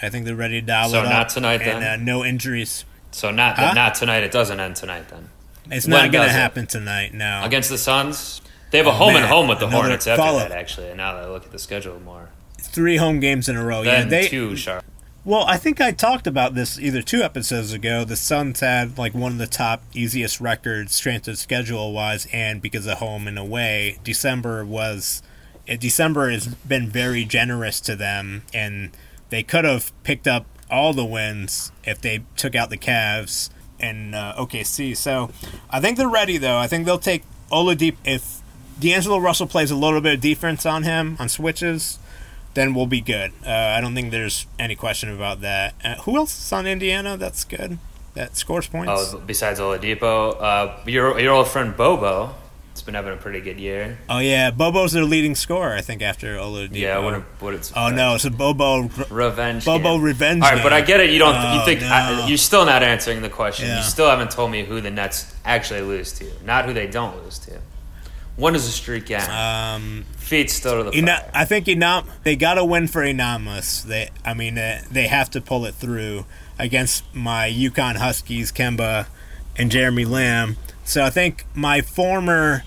[0.00, 1.04] I think they're ready to dial So it up.
[1.06, 2.00] So not tonight, and then?
[2.00, 2.84] uh, no injuries.
[3.10, 3.72] So not Huh?
[3.74, 4.22] not tonight.
[4.24, 5.28] It doesn't end tonight then.
[5.70, 6.36] It's When not going to it?
[6.36, 7.12] happen tonight.
[7.12, 7.42] No.
[7.44, 10.22] Against the Suns, they have a Oh, home and home with the Another Hornets after
[10.48, 10.50] that.
[10.50, 12.30] Actually, And now that I look at the schedule more,
[12.72, 13.84] three home games in a row.
[13.84, 14.84] then yeah, they two sharp.
[15.24, 18.04] Well, I think I talked about this either two episodes ago.
[18.04, 22.60] The Suns had like one of the top easiest records, strength of schedule wise, and
[22.60, 23.98] because of home and away.
[24.02, 25.22] December was,
[25.68, 28.90] eh, December has been very generous to them, and
[29.30, 34.16] they could have picked up all the wins if they took out the Cavs and
[34.16, 34.96] uh, OKC.
[34.96, 35.30] So
[35.70, 36.58] I think they're ready though.
[36.58, 38.40] I think they'll take Oladipo if
[38.80, 42.00] D'Angelo Russell plays a little bit of defense on him on switches
[42.54, 43.32] then we'll be good.
[43.46, 45.74] Uh, I don't think there's any question about that.
[45.84, 47.78] Uh, who else is on Indiana that's good?
[48.14, 48.92] That scores points?
[49.14, 52.34] Oh, besides Oladipo, uh, your your old friend Bobo,
[52.72, 53.98] It's been having a pretty good year.
[54.08, 56.74] Oh, yeah, Bobo's their leading scorer, I think, after Oladipo.
[56.76, 57.70] Yeah, what what it's.
[57.76, 58.88] Oh no, it's a Bobo.
[59.10, 59.64] Revenge.
[59.64, 60.02] Bobo game.
[60.02, 61.10] revenge All right, but I get it.
[61.10, 61.34] You don't.
[61.36, 61.88] Oh, you think no.
[61.88, 63.68] I, you're still not answering the question.
[63.68, 63.76] Yeah.
[63.76, 67.22] You still haven't told me who the Nets actually lose to, not who they don't
[67.22, 67.60] lose to.
[68.36, 69.30] When does the streak end?
[69.30, 71.30] Um, Feet still to the Ina-.
[71.34, 73.82] I think Inam they got to win for Inamus.
[73.82, 76.24] They, I mean, uh, they have to pull it through
[76.58, 79.06] against my UConn Huskies, Kemba,
[79.56, 80.56] and Jeremy Lamb.
[80.84, 82.64] So I think my former,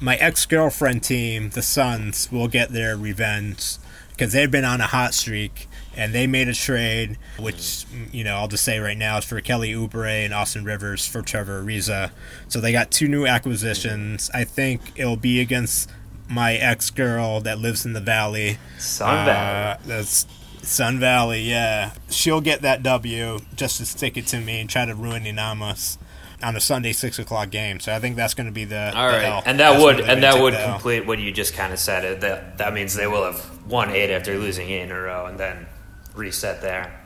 [0.00, 3.76] my ex girlfriend team, the Suns, will get their revenge
[4.10, 8.36] because they've been on a hot streak and they made a trade, which you know
[8.36, 12.10] I'll just say right now is for Kelly Oubre and Austin Rivers for Trevor Ariza.
[12.48, 14.30] So they got two new acquisitions.
[14.32, 15.90] I think it'll be against
[16.28, 18.58] my ex girl that lives in the valley.
[18.78, 19.72] Sun Valley.
[19.72, 20.26] Uh, that's
[20.62, 21.92] Sun Valley, yeah.
[22.08, 25.98] She'll get that W just to stick it to me and try to ruin Inamas
[26.42, 27.80] on a Sunday six o'clock game.
[27.80, 29.42] So I think that's going to be the All the right, L.
[29.44, 32.20] and that That's would and that would complete what you just kind of said.
[32.20, 35.38] That that means they will have won eight after losing eight in a row, and
[35.38, 35.66] then
[36.14, 36.98] reset there.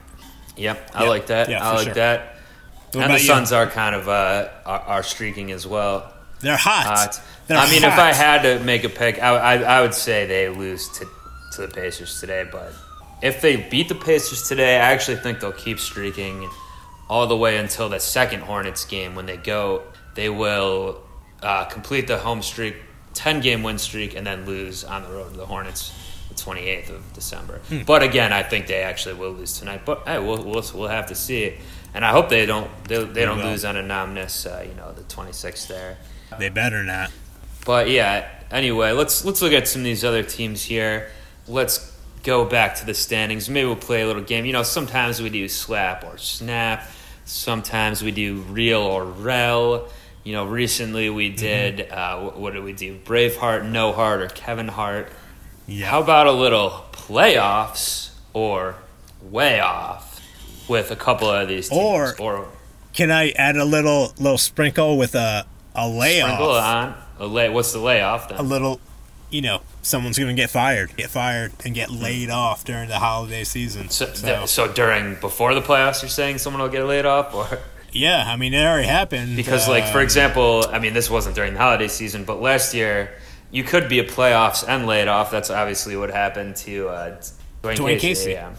[0.55, 1.09] Yep, I Yeah.
[1.09, 1.49] like that.
[1.49, 1.93] Yeah, I like sure.
[1.95, 2.35] that.
[2.91, 3.27] What and about the you?
[3.27, 6.13] Suns are kind of uh, are, are streaking as well.
[6.39, 6.85] They're hot.
[6.85, 7.21] Hot.
[7.47, 7.93] They're I mean, if.
[7.93, 11.07] I had to make a pick, I, I, I would say they lose to
[11.53, 12.45] to the Pacers today.
[12.51, 12.73] But
[13.21, 16.49] if they beat the Pacers today, I actually think they'll keep streaking
[17.09, 19.83] all the way until the second Hornets game when they go.
[20.15, 21.01] They will
[21.43, 22.75] uh, complete the home streak,
[23.13, 25.93] ten game win streak, and then lose on the road to the Hornets.
[26.29, 27.83] The 28th of December, Hmm.
[27.85, 29.81] but again, I think they actually will lose tonight.
[29.85, 31.53] But hey, we'll we'll, we'll have to see,
[31.93, 35.03] and I hope they don't they, they don't lose on Anonymous, uh, you know, the
[35.03, 35.97] 26th there.
[36.37, 37.11] They better not.
[37.65, 41.09] But yeah, anyway, let's let's look at some of these other teams here.
[41.47, 43.49] Let's go back to the standings.
[43.49, 44.43] Maybe we'll play a little game.
[44.45, 46.85] You know, sometimes we do slap or snap.
[47.23, 49.87] Sometimes we do real or rel.
[50.25, 52.97] You know, recently we did uh, what, what did we do?
[52.99, 55.09] Braveheart, No Heart, or Kevin Hart.
[55.67, 55.87] Yeah.
[55.87, 58.75] How about a little playoffs or
[59.21, 60.21] way off
[60.67, 61.81] with a couple of these teams?
[61.81, 62.47] Or- or
[62.93, 66.29] Can I add a little little sprinkle with a a layoff?
[66.31, 66.95] sprinkle on.
[67.19, 68.37] A lay, what's the layoff then?
[68.39, 68.79] A little,
[69.29, 72.99] you know, someone's going to get fired, get fired, and get laid off during the
[72.99, 73.89] holiday season.
[73.89, 77.59] So, So, so during before the playoffs, you're saying someone will get laid off, or
[77.91, 79.35] yeah, I mean, it already happened.
[79.35, 82.73] because like for Um, example, I mean this wasn't during the holiday season, but last
[82.73, 83.11] year
[83.51, 85.31] you could be a playoffs and laid off.
[85.31, 87.21] That's obviously what happened to uh,
[87.63, 88.25] Dwayne, Dwayne Casey.
[88.25, 88.31] Casey.
[88.31, 88.53] Yeah.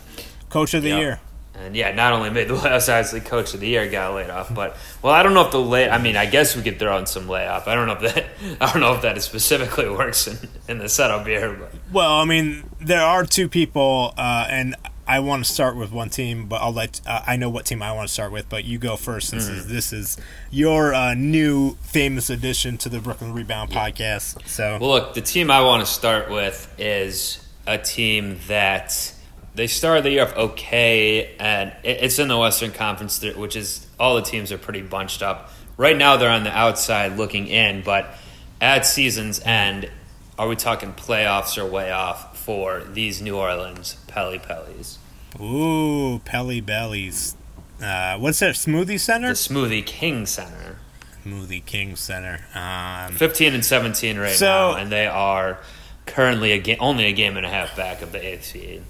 [0.51, 0.99] coach of the Yeah.
[0.99, 1.21] year.
[1.61, 4.55] And yeah, not only made the playoffs, obviously coach of the year got laid off.
[4.55, 5.91] But well, I don't know if the lay.
[5.91, 7.67] I mean, I guess we could throw in some layoff.
[7.67, 8.27] I don't know if that.
[8.61, 10.37] I don't know if that specifically works in,
[10.69, 11.53] in the setup here.
[11.55, 14.77] But Well, I mean, there are two people, uh, and
[15.09, 17.83] I want to start with one team, but I'll let uh, I know what team
[17.83, 18.49] I want to start with.
[18.49, 19.31] But you go first.
[19.31, 19.73] Since Mm-hmm.
[19.73, 20.19] this is
[20.51, 24.47] your uh, new famous addition to the Brooklyn Rebound podcast.
[24.47, 29.15] So Well, look, the team I want to start with is a team that
[29.55, 34.15] they started the year off okay, and it's in the Western Conference, which is all
[34.17, 35.51] the teams are pretty bunched up.
[35.77, 38.15] Right now, they're on the outside looking in, but
[38.61, 39.91] at season's end,
[40.39, 44.97] are we talking playoffs or way off for these New Orleans Pelly Pellies?
[45.39, 47.37] ooh, Pelly Bellies.
[47.83, 48.55] uh, what's that?
[48.55, 49.29] Smoothie Center.
[49.29, 50.79] the Smoothie King Center.
[51.27, 52.41] Smoothie King Center.
[52.55, 55.59] Um, 15 and 17 right So- now, and they are
[56.07, 58.83] currently a ga- only a game and a half back of the seed.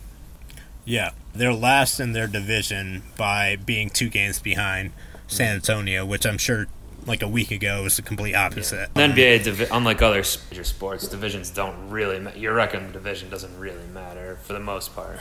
[0.85, 4.92] yeah, they're last in their division by being two games behind
[5.27, 6.68] San Antonio, which I'm sure
[7.09, 8.92] like a week ago was the complete opposite.
[8.94, 12.18] The NBA, divi- unlike other major sports, divisions don't really.
[12.21, 15.21] Ma- your record in the division doesn't really matter for the most part.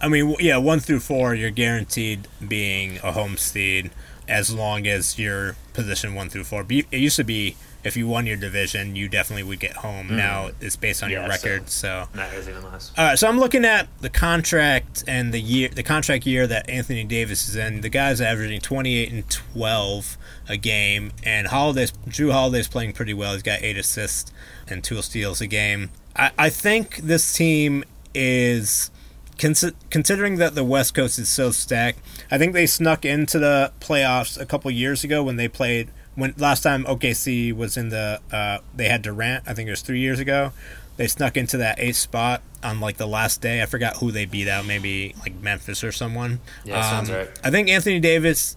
[0.00, 3.90] I mean, yeah, one through four, you're guaranteed being a home seed
[4.28, 6.64] as long as you're position one through four.
[6.68, 10.08] It used to be if you won your division, you definitely would get home.
[10.08, 10.16] Mm.
[10.16, 11.20] Now it's based on your.
[11.20, 11.68] Yeah, so- record.
[11.68, 12.92] So, Matters even less.
[12.96, 13.18] all right.
[13.18, 17.48] So I'm looking at the contract and the year, the contract year that Anthony Davis
[17.48, 17.80] is in.
[17.82, 20.18] The guy's averaging 28 and 12
[20.48, 23.32] a game, and Holiday's Jrue Holiday's playing pretty well.
[23.32, 24.32] He's got eight assists
[24.68, 25.90] and two steals a game.
[26.16, 28.90] I, I think this team is
[29.38, 31.98] Consi- considering that the West Coast is so stacked,
[32.30, 35.90] I think they snuck into the playoffs a couple years ago when they played.
[36.14, 39.44] When last time OKC was in the, uh, they had Durant.
[39.46, 40.52] I think it was three years ago.
[40.96, 43.62] They snuck into that eighth spot on like the last day.
[43.62, 44.64] I forgot who they beat out.
[44.64, 46.38] Maybe like Memphis or someone.
[46.64, 47.28] Yeah, sounds right.
[47.42, 48.54] I think Anthony Davis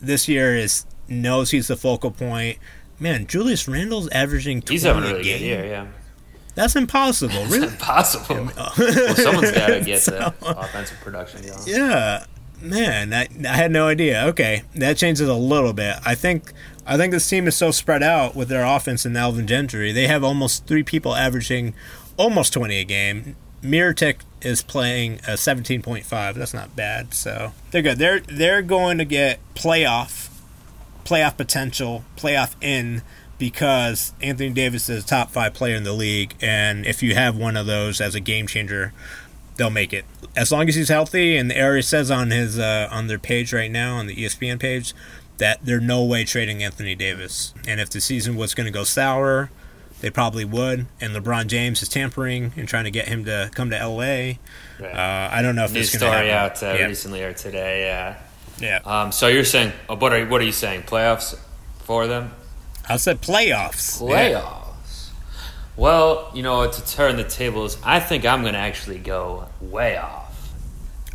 [0.00, 2.58] this year is knows he's the focal point.
[2.98, 4.60] Man, Julius Randle's averaging.
[4.62, 5.42] 20 He's having a really good game.
[5.42, 5.64] year.
[5.66, 5.86] Yeah,
[6.56, 7.44] That's impossible.
[7.44, 7.68] Really?
[7.68, 8.48] impossible.
[8.56, 11.60] well, someone's got to get the offensive production going.
[11.64, 12.24] Yeah,
[12.60, 14.24] man, I, I had no idea.
[14.30, 15.94] Okay, that changes a little bit.
[16.04, 16.52] I think
[16.88, 19.92] I think this team is so spread out with their offense and Alvin Gentry.
[19.92, 21.74] They have almost three people averaging
[22.16, 23.36] almost twenty a game.
[23.62, 26.34] Mirotic is playing a seventeen point five.
[26.34, 27.12] That's not bad.
[27.12, 27.98] So they're good.
[27.98, 30.30] They're they're going to get playoff
[31.04, 33.02] playoff potential, playoff in
[33.38, 37.36] because Anthony Davis is a top five player in the league, and if you have
[37.36, 38.94] one of those as a game changer,
[39.56, 41.36] they'll make it as long as he's healthy.
[41.36, 44.58] And the area says on his uh, on their page right now on the ESPN
[44.58, 44.94] page
[45.38, 47.54] that they're no way trading Anthony Davis.
[47.66, 49.50] And if the season was going to go sour,
[50.00, 50.86] they probably would.
[51.00, 54.04] And LeBron James is tampering and trying to get him to come to LA.
[54.04, 54.38] Right.
[54.80, 56.86] Uh, I don't know if New this story to out uh, yeah.
[56.86, 57.86] recently or today.
[57.86, 58.16] Yeah.
[58.60, 58.80] yeah.
[58.84, 60.82] Um, so you're saying, oh, what are what are you saying?
[60.82, 61.38] Playoffs
[61.80, 62.32] for them?
[62.88, 64.00] I said playoffs.
[64.00, 64.40] Yeah.
[64.40, 65.10] Playoffs.
[65.76, 69.96] Well, you know, to turn the tables, I think I'm going to actually go way
[69.96, 70.17] off.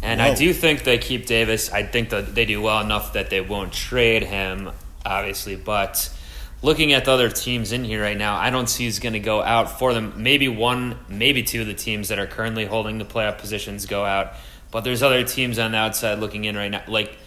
[0.03, 1.71] And I do think they keep Davis.
[1.71, 4.69] I think that they do well enough that they won't trade him,
[5.05, 5.55] obviously.
[5.55, 6.13] But
[6.61, 9.19] looking at the other teams in here right now, I don't see who's going to
[9.19, 10.13] go out for them.
[10.17, 14.03] Maybe one, maybe two of the teams that are currently holding the playoff positions go
[14.03, 14.33] out.
[14.71, 16.83] But there's other teams on the outside looking in right now.
[16.85, 17.17] Like,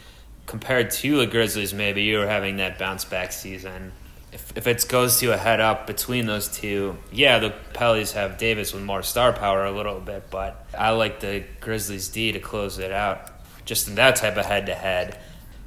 [0.44, 3.92] compared to the Grizzlies, maybe you're having that bounce back season.
[4.32, 8.38] If, if it goes to a head up between those two, yeah, the Pellies have
[8.38, 12.40] Davis with more star power a little bit, but I like the Grizzlies D to
[12.40, 13.30] close it out
[13.64, 15.18] just in that type of head to head.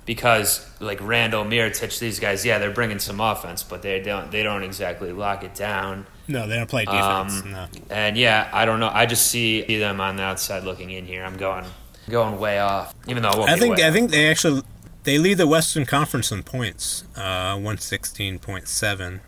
[0.06, 4.42] Because like Randle, Mirotic, these guys, yeah, they're bringing some offense, but they don't they
[4.42, 6.08] don't exactly lock it down.
[6.28, 7.42] No, they don't play defense.
[7.42, 7.68] Um, no.
[7.92, 8.90] And yeah, I don't know.
[8.92, 11.24] I just see them on the outside looking in here.
[11.24, 11.66] I'm going
[12.10, 14.64] going way off, even though I think I think they actually
[15.04, 19.22] they lead the Western Conference in points, uh, one sixteen point seven.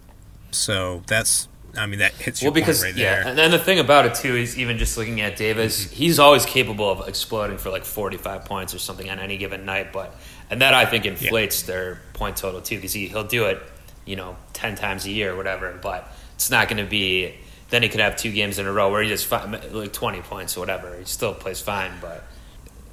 [0.51, 3.27] So that's I mean that hits Well, because right yeah, there.
[3.27, 5.95] and then the thing about it too is even just looking at Davis, Mm-hmm.
[5.95, 9.93] he's always capable of exploding for like forty-five points or something on any given night.
[9.93, 10.13] But
[10.49, 13.61] and that I think inflates their point total too because he he'll do it,
[14.05, 15.77] you know, ten times a year or whatever.
[15.81, 17.35] But it's not going to be.
[17.69, 20.57] Then he could have two games in a row where he just like twenty points
[20.57, 20.93] or whatever.
[20.97, 22.25] He still plays fine, but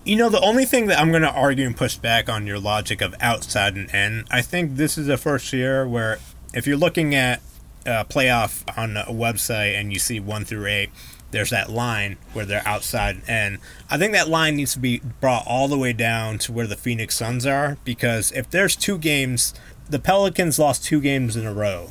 [0.09, 2.59] You know, the only thing that I'm going to argue and push back on your
[2.59, 6.18] logic of outside and in, I think this is the first year where
[6.55, 7.42] if you're looking at
[7.85, 10.88] a playoff on a website and you see one through eight,
[11.31, 13.59] there's that line where they're outside and.
[13.90, 16.77] I think that line needs to be brought all the way down to where the
[16.77, 19.53] Phoenix Suns are because if there's two games,
[19.90, 21.90] the Pelicans lost two games in a row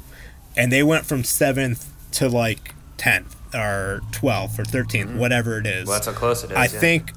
[0.56, 5.20] and they went from seventh to like 10th or 12th or 13th, mm-hmm.
[5.20, 5.86] whatever it is.
[5.86, 6.58] well, that's how close it is.
[6.58, 6.68] I yeah.
[6.68, 7.12] think,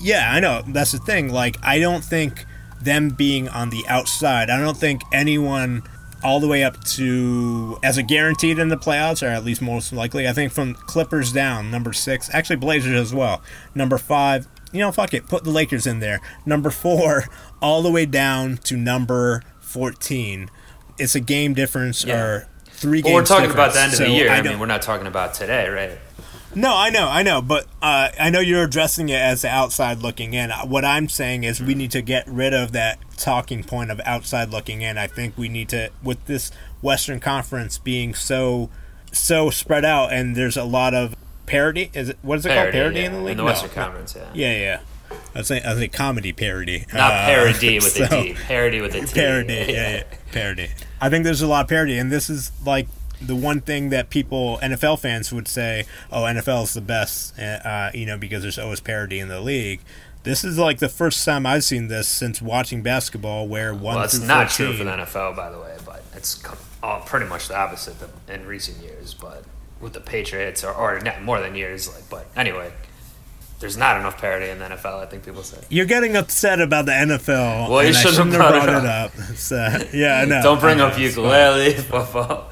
[0.00, 0.62] yeah, I know.
[0.66, 1.32] That's the thing.
[1.32, 2.44] Like, I don't think
[2.80, 5.82] them being on the outside, I don't think anyone
[6.22, 9.92] all the way up to as a guaranteed in the playoffs, or at least most
[9.92, 10.28] likely.
[10.28, 13.42] I think from Clippers down, number six, actually Blazers as well.
[13.74, 16.20] Number five, you know, fuck it, put the Lakers in there.
[16.44, 17.24] Number four,
[17.62, 20.50] all the way down to number 14.
[20.98, 22.20] It's a game difference Yeah.
[22.22, 24.00] or three Well, games we're talking about the end difference.
[24.10, 24.30] of the year.
[24.30, 25.98] I, don't- mean, we're not talking about today, right?
[26.54, 29.98] No, I know, I know, but uh, I know you're addressing it as the outside
[29.98, 30.50] looking in.
[30.50, 34.50] What I'm saying is we need to get rid of that talking point of outside
[34.50, 34.98] looking in.
[34.98, 36.50] I think we need to, with this
[36.82, 38.68] Western Conference being so
[39.12, 41.14] so spread out, and there's a lot of
[41.46, 41.90] parody.
[41.94, 42.70] Is it what is it called?
[42.72, 43.30] Parity yeah, in the league.
[43.32, 43.74] in the Western no.
[43.74, 44.14] Conference.
[44.16, 44.30] Yeah.
[44.34, 44.80] Yeah, yeah.
[45.34, 48.34] I say I think comedy parody, Not Uh, parody with a so- D.
[48.46, 49.12] Parody with a T.
[49.12, 50.68] Parody, yeah, yeah, parody.
[51.00, 52.86] I think there's a lot of parody, and this is like
[53.20, 57.90] the one thing that people, NFL fans, would say, "Oh, NFL is the best," uh,
[57.94, 59.80] you know, because there's always parody in the league.
[60.22, 64.04] This is like the first time I've seen this since watching basketball, where one Well,
[64.04, 66.42] it's not 14 true for the NFL, by the way, but it's
[66.82, 67.96] all pretty much the opposite
[68.28, 69.14] in recent years.
[69.14, 69.44] But
[69.80, 72.08] with the Patriots, or, or not more than years, like.
[72.10, 72.70] But anyway,
[73.60, 75.00] there's not enough parity in the NFL.
[75.00, 75.58] I think people say.
[75.68, 77.70] You're getting upset about the NFL.
[77.70, 79.12] Well, you I shouldn't have brought brought it it up.
[79.36, 80.42] So, yeah, I know.
[80.42, 82.49] Don't bring I up know, ukulele, football.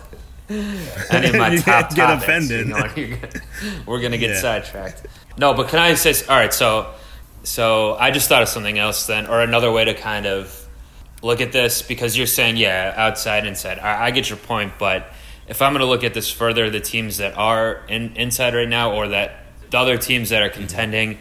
[0.51, 2.69] Any of my top get- get topics, offended.
[2.69, 3.29] you know, gonna-
[3.87, 4.41] we're gonna get Yeah.
[4.41, 5.07] sidetracked.
[5.37, 6.15] No, but can I say?
[6.29, 6.89] All right, so
[7.43, 10.67] so I just thought of something else then, or another way to kind of
[11.23, 13.79] look at this because you're saying yeah, outside, inside.
[13.79, 15.13] I, I get your point, but
[15.49, 18.69] if I'm going to look at this further, the teams that are in, inside right
[18.69, 20.61] now, or that the other teams that are mm-hmm.
[20.61, 21.19] contending,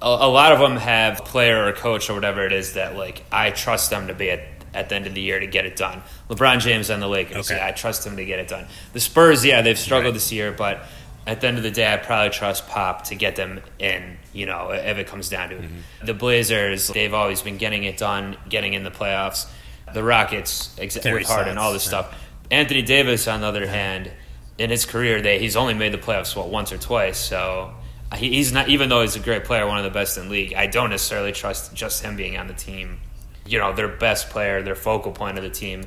[0.00, 3.24] a, a lot of them have player or coach or whatever it is that like
[3.32, 5.76] I trust them to be at at the end of the year to get it
[5.76, 6.02] done.
[6.28, 7.56] LeBron James and the Lakers, Okay.
[7.56, 8.66] yeah, I trust him to get it done.
[8.92, 10.84] The Spurs, yeah, they've struggled this year, but
[11.26, 14.18] at the end of the day, I probably trust Pop to get them in.
[14.32, 15.62] You know, if it comes down to it.
[15.62, 16.06] Mm-hmm.
[16.06, 19.48] The Blazers, they've always been getting it done, getting in the playoffs.
[19.92, 22.02] The Rockets, ex- with Harden, all this yeah.
[22.02, 22.14] stuff.
[22.50, 24.10] Anthony Davis, on the other hand,
[24.58, 27.18] in his career, they he's only made the playoffs what once or twice.
[27.18, 27.72] So
[28.14, 30.30] he, he's not, even though he's a great player, one of the best in the
[30.30, 30.54] league.
[30.54, 32.98] I don't necessarily trust just him being on the team.
[33.46, 35.84] You know, their best player, their focal point of the team,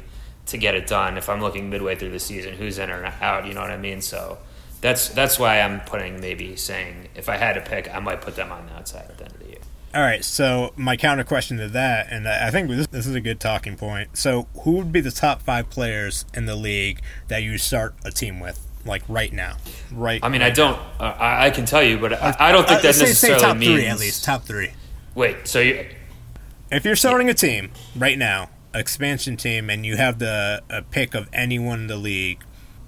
[0.48, 1.18] to get it done.
[1.18, 3.78] If I'm looking midway through the season, who's in or out, you know what I
[3.78, 4.02] mean?
[4.02, 4.38] So
[4.82, 8.36] that's that's why I'm putting maybe saying if I had to pick, I might put
[8.36, 9.56] them on the outside at the end of the year.
[9.94, 13.20] All right, so my counter question to that, and I think this, this is a
[13.20, 14.18] good talking point.
[14.18, 18.12] So, who would be the top five players in the league that you start a
[18.12, 19.58] team with, like right now?
[19.92, 20.24] Right.
[20.24, 20.78] I mean, I don't.
[21.00, 23.40] Uh, I, I can tell you, but I, I don't think Uh, that say, necessarily
[23.40, 23.74] say top means.
[23.74, 24.24] three at least.
[24.24, 24.74] Top three.
[25.16, 25.84] Wait, so you,
[26.72, 31.16] If you're starting a team right now, expansion team, and you have the a pick
[31.16, 32.44] of anyone in the league,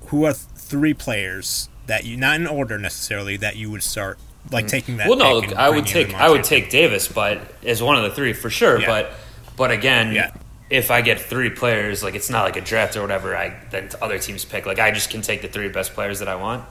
[0.07, 4.19] who are th- three players that you not in order necessarily that you would start
[4.51, 4.71] like mm-hmm.
[4.71, 5.09] taking that?
[5.09, 8.33] Well, no, I would take I would take Davis, but as one of the three
[8.33, 8.79] for sure.
[8.79, 8.87] Yeah.
[8.87, 9.11] But
[9.57, 10.31] but again, Yeah.
[10.69, 13.35] if I get three players, like it's not like a draft or whatever.
[13.35, 14.67] I then other teams pick.
[14.67, 16.63] Like I just can take the three best players that I want.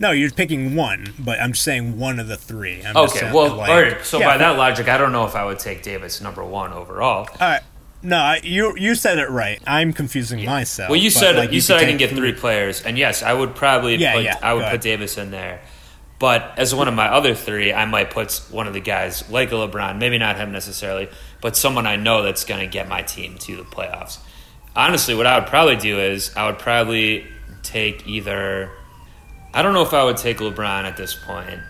[0.00, 2.82] No, you're picking one, but I'm saying one of the three.
[2.84, 4.04] I'm Okay, well, like- all right.
[4.06, 6.72] So Yeah, by that logic, I don't know if I would take Davis number one
[6.72, 7.28] overall.
[7.40, 7.62] All right.
[8.00, 9.60] No, you you said it right.
[9.66, 10.88] I'm confusing myself.
[10.88, 13.32] Well, you said like, you, said could I can get three players, and yes, I
[13.32, 14.80] would probably Yeah, put, yeah, I would put ahead.
[14.82, 15.60] Davis in there.
[16.20, 19.50] But as one of my other three, I might put one of the guys like
[19.50, 21.08] a LeBron, maybe not him necessarily,
[21.40, 24.18] but someone I know that's going to get my team to the playoffs.
[24.76, 27.26] Honestly, what I would probably do is I would probably
[27.64, 28.70] take either.
[29.54, 31.60] I don't know if I would take LeBron at this point.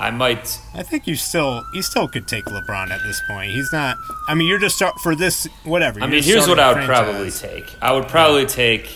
[0.00, 0.60] I might.
[0.74, 3.50] I think you still you still could take LeBron at this point.
[3.52, 3.96] He's not.
[4.28, 6.00] I mean, you're just start for this whatever.
[6.00, 7.64] I mean, here's what I would probably take.
[7.82, 8.88] I would probably take.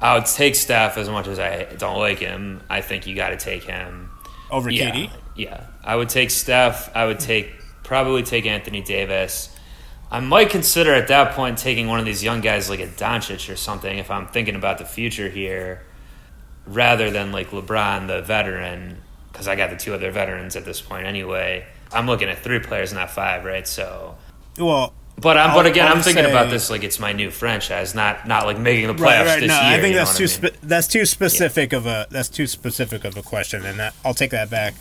[0.00, 2.62] I would take Steph as much as I don't like him.
[2.70, 4.10] I think you got to take him.
[4.50, 5.10] over Yeah, KD.
[5.36, 5.66] yeah.
[5.84, 6.90] I would take Steph.
[6.96, 7.52] I would take
[7.82, 9.54] probably take Anthony Davis.
[10.10, 13.52] I might consider at that point taking one of these young guys like a Doncic
[13.52, 15.82] or something if I'm thinking about the future here,
[16.66, 18.98] rather than like LeBron, the veteran,
[19.32, 21.66] because I got the two other veterans at this point anyway.
[21.92, 23.66] I'm looking at three players, not five, right?
[23.66, 24.16] So,
[24.58, 27.12] Well, but I'm, but I'll- again, I'll I'm thinking say- about this like it's my
[27.12, 29.40] new franchise, not not like making the playoffs right, right.
[29.40, 29.78] this No, year.
[29.78, 30.52] I think that's too I mean?
[30.54, 34.14] spe- that's too specific of a that's too specific of a question, and that, I'll
[34.14, 34.74] take that back.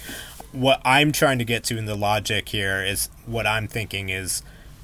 [0.52, 4.42] What I'm trying to get to in the logic here is what I'm thinking is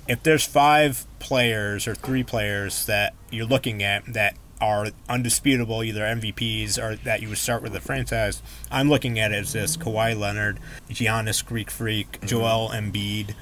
[0.07, 6.01] if there's five players or three players that you're looking at that are undisputable, either
[6.01, 8.41] MVPs or that you would start with the franchise,
[8.71, 12.27] I'm looking at it as this Kawhi Leonard, Giannis Greek Freak, Mm-hmm.
[12.27, 13.35] Joel Embiid,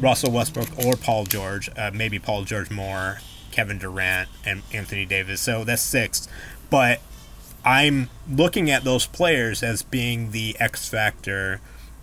[0.00, 3.18] Russell Westbrook, or Paul George, uh, maybe Paul George more,
[3.50, 5.40] Kevin Durant, and Anthony Davis.
[5.40, 6.28] So that's six.
[6.70, 7.00] But
[7.64, 11.60] I'm looking at those players as being the X factor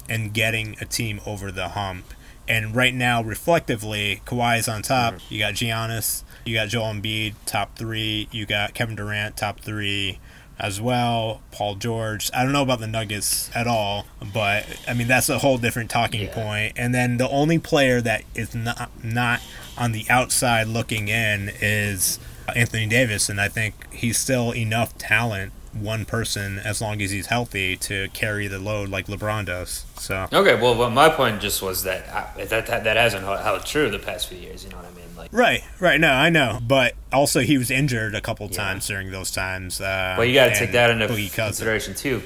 [0.08, 2.06] and getting a team over the hump.
[2.48, 5.16] And right now, reflectively, Kawhi's on top.
[5.16, 5.34] Mm-hmm.
[5.34, 8.28] You got Giannis, you got Joel Embiid, top three.
[8.32, 10.20] You got Kevin Durant, top three
[10.60, 11.42] as well.
[11.52, 12.30] Paul George.
[12.34, 15.90] I don't know about the Nuggets at all, but I mean that's a whole different
[15.90, 16.34] talking Yeah.
[16.34, 16.74] point.
[16.76, 19.40] And then the only player that is not not
[19.78, 22.20] on the outside looking in is
[22.56, 27.28] Anthony Davis, and I think he's still enough talent, one person, as long as he's
[27.28, 29.86] healthy, to carry the load like LeBron does.
[29.98, 33.40] So Okay, well, well, my point just was that I, that, that that hasn't held,
[33.42, 34.64] held true the past few years.
[34.64, 34.99] You know what I mean?
[35.20, 39.12] Like, right, right, no, I know, but also he was injured a couple times during
[39.12, 39.82] those times.
[39.82, 42.22] Uh, well, you got to take that into consideration too.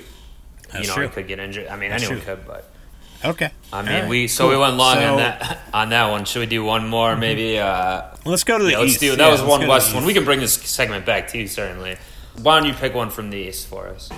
[0.72, 1.08] That's you know, true.
[1.08, 1.68] he could get injured.
[1.68, 2.36] I mean, That's anyone true.
[2.36, 2.70] could, but
[3.26, 3.52] Okay.
[3.72, 6.26] I mean, right, we so we went long So, on that on that one.
[6.26, 7.16] Should we do one more?
[7.16, 7.58] Maybe.
[7.58, 9.00] Uh, Let's go to the yeah, let's East.
[9.00, 9.16] do.
[9.16, 10.04] That Yeah, was one West one.
[10.06, 11.48] We can bring this segment back too.
[11.48, 11.96] Certainly.
[12.42, 14.10] Why don't you pick one from the East for us?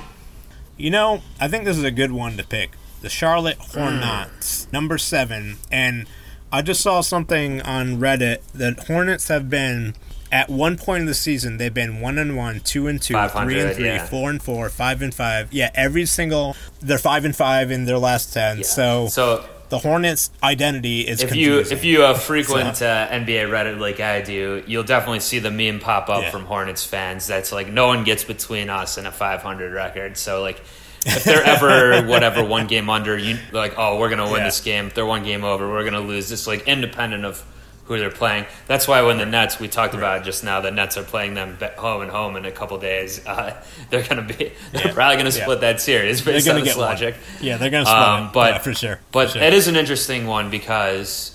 [0.75, 2.71] You know, I think this is a good one to pick.
[3.01, 5.57] The Charlotte Hornets, number seven.
[5.71, 6.07] And
[6.51, 9.95] I just saw something on Reddit that Hornets have been
[10.31, 13.59] at one point in the season they've been one and one, two and two, three
[13.59, 14.05] and three, yeah.
[14.05, 15.51] four and four, five and five.
[15.53, 18.63] Yeah, every single they're five and five in their last ten.
[18.63, 23.79] So, So the Hornets' identity is if you if you uh, frequent uh, NBA Reddit
[23.79, 26.31] like I do, you'll definitely see the meme pop up Yeah.
[26.31, 27.27] from Hornets fans.
[27.27, 30.17] That's like no one gets between us and a 500 record.
[30.17, 30.61] So like.
[31.05, 34.45] If they're ever whatever one game under, you like oh we're gonna win Yeah.
[34.45, 34.87] this game.
[34.87, 36.29] If they're one game over, we're gonna lose.
[36.29, 37.43] Just like independent of
[37.85, 38.45] who they're playing.
[38.65, 41.59] That's why when the Nets we talked about just now, the Nets are playing them
[41.77, 43.23] home and home in a couple days.
[43.27, 43.53] Uh,
[43.91, 44.93] they're gonna be they're Yeah.
[44.93, 45.43] probably gonna Yeah.
[45.43, 46.87] split that series based on this get one.
[46.87, 47.15] logic.
[47.39, 48.99] Yeah, they're gonna split Um, but Yeah, for sure.
[49.11, 49.43] But for sure.
[49.47, 51.31] it is an interesting one because,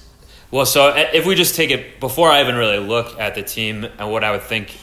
[0.50, 3.86] well, so if we just take it before I even really look at the team
[4.00, 4.76] and what I would think,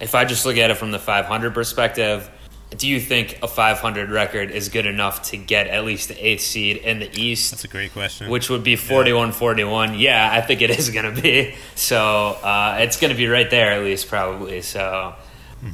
[0.00, 2.30] if I just look at it from the 500 perspective,
[2.76, 6.42] do you think a 500 record is good enough to get at least the eighth
[6.42, 7.52] seed in the East?
[7.52, 8.28] That's a great question.
[8.28, 11.54] which would be 41 41 yeah i think it is going to be.
[11.74, 14.62] So uh, it's going to be right there at least probably.
[14.62, 15.14] So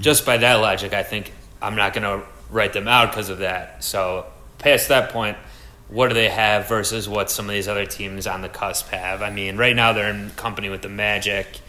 [0.00, 3.38] just by that logic i think i'm not going to write them out because of
[3.38, 3.82] that.
[3.82, 4.26] So
[4.58, 5.36] past that point
[5.88, 9.22] what do they have versus what some of these other teams on the cusp have?
[9.22, 11.60] I mean right now they're in company with the magic.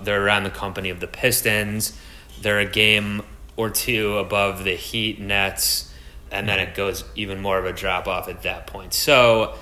[0.00, 1.98] They're around the company of the pistons.
[2.40, 3.22] They're a game
[3.56, 5.92] or two above the heat nets
[6.30, 9.54] and then it goes even more of a drop off at that point so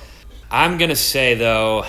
[0.51, 1.85] I'm gonna say though,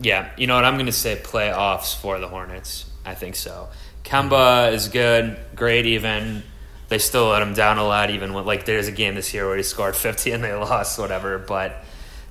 [0.00, 0.64] yeah, you know what?
[0.64, 2.88] I'm gonna say playoffs for the Hornets.
[3.04, 3.68] I think so.
[4.04, 4.74] Kemba mm-hmm.
[4.74, 5.86] is good, great.
[5.86, 6.44] Even
[6.88, 8.10] they still let him down a lot.
[8.10, 10.98] Even when like there's a game this year where he scored 50 and they lost,
[10.98, 11.38] whatever.
[11.38, 11.82] But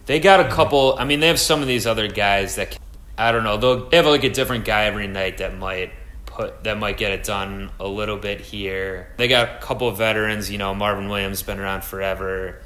[0.05, 0.53] they got a mm-hmm.
[0.53, 0.95] couple.
[0.97, 2.81] I mean, they have some of these other guys that can,
[3.17, 3.57] I don't know.
[3.57, 5.91] They'll they have like a different guy every night that might
[6.39, 9.09] put that might get it done a little bit here.
[9.17, 10.49] They got a couple of veterans.
[10.49, 12.61] You know, Marvin Williams been around forever.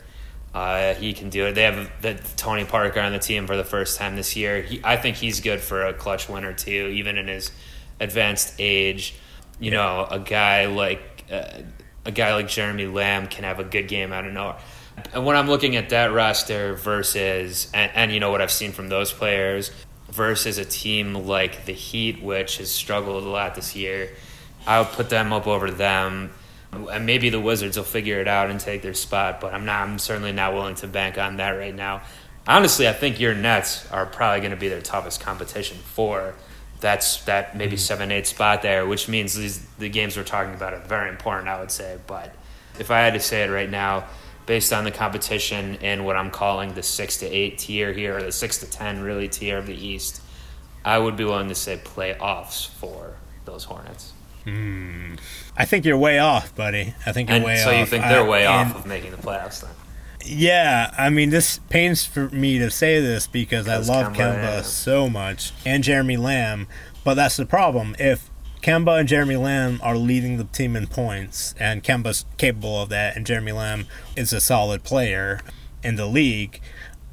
[0.54, 1.54] Uh, he can do it.
[1.54, 4.62] They have the, Tony Parker on the team for the first time this year.
[4.62, 7.52] He, I think he's good for a clutch winner too, even in his
[8.00, 9.16] advanced age.
[9.60, 11.62] You know, a guy like uh,
[12.06, 14.60] a guy like Jeremy Lamb can have a good game out of nowhere.
[15.12, 18.74] And when I'm looking at that roster versus, and, and you know what I've seen
[18.74, 19.72] from those players
[20.14, 24.12] versus a team like the Heat, which has struggled a lot this year,
[24.66, 26.32] I would put them up over them
[26.74, 29.40] and maybe the Wizards will figure it out and take their spot.
[29.40, 29.88] But I'm not.
[29.88, 32.02] I'm certainly not willing to bank on that right now.
[32.48, 36.36] Honestly, I think your Nets are probably going to be their toughest competition for
[36.80, 37.80] that's that maybe mm-hmm.
[37.80, 41.48] seven eight spot there, which means these the games we're talking about are very important.
[41.48, 42.34] I would say, but
[42.80, 44.06] if I had to say it right now,
[44.46, 48.24] based on the competition in what I'm calling the six to eight tier here, or
[48.24, 50.22] the six to ten really tier of the East,
[50.86, 53.16] I would be willing to say playoffs for
[53.46, 54.14] those Hornets.
[54.44, 55.16] Hmm.
[55.56, 56.94] I think you're way off, buddy.
[57.06, 57.74] I think you're And way so off.
[57.74, 59.72] So you think they're I- way and- off of making the playoffs then?
[60.26, 64.64] Yeah, I mean, this pains for me to say this because I love Kemba, Kemba
[64.64, 66.68] so much and Jeremy Lamb,
[67.04, 67.94] but that's the problem.
[68.00, 68.30] If
[68.64, 73.16] Kemba and Jeremy Lamb are leading the team in points, and Kemba's capable of that,
[73.18, 75.42] and Jeremy Lamb is a solid player
[75.84, 76.62] in the league,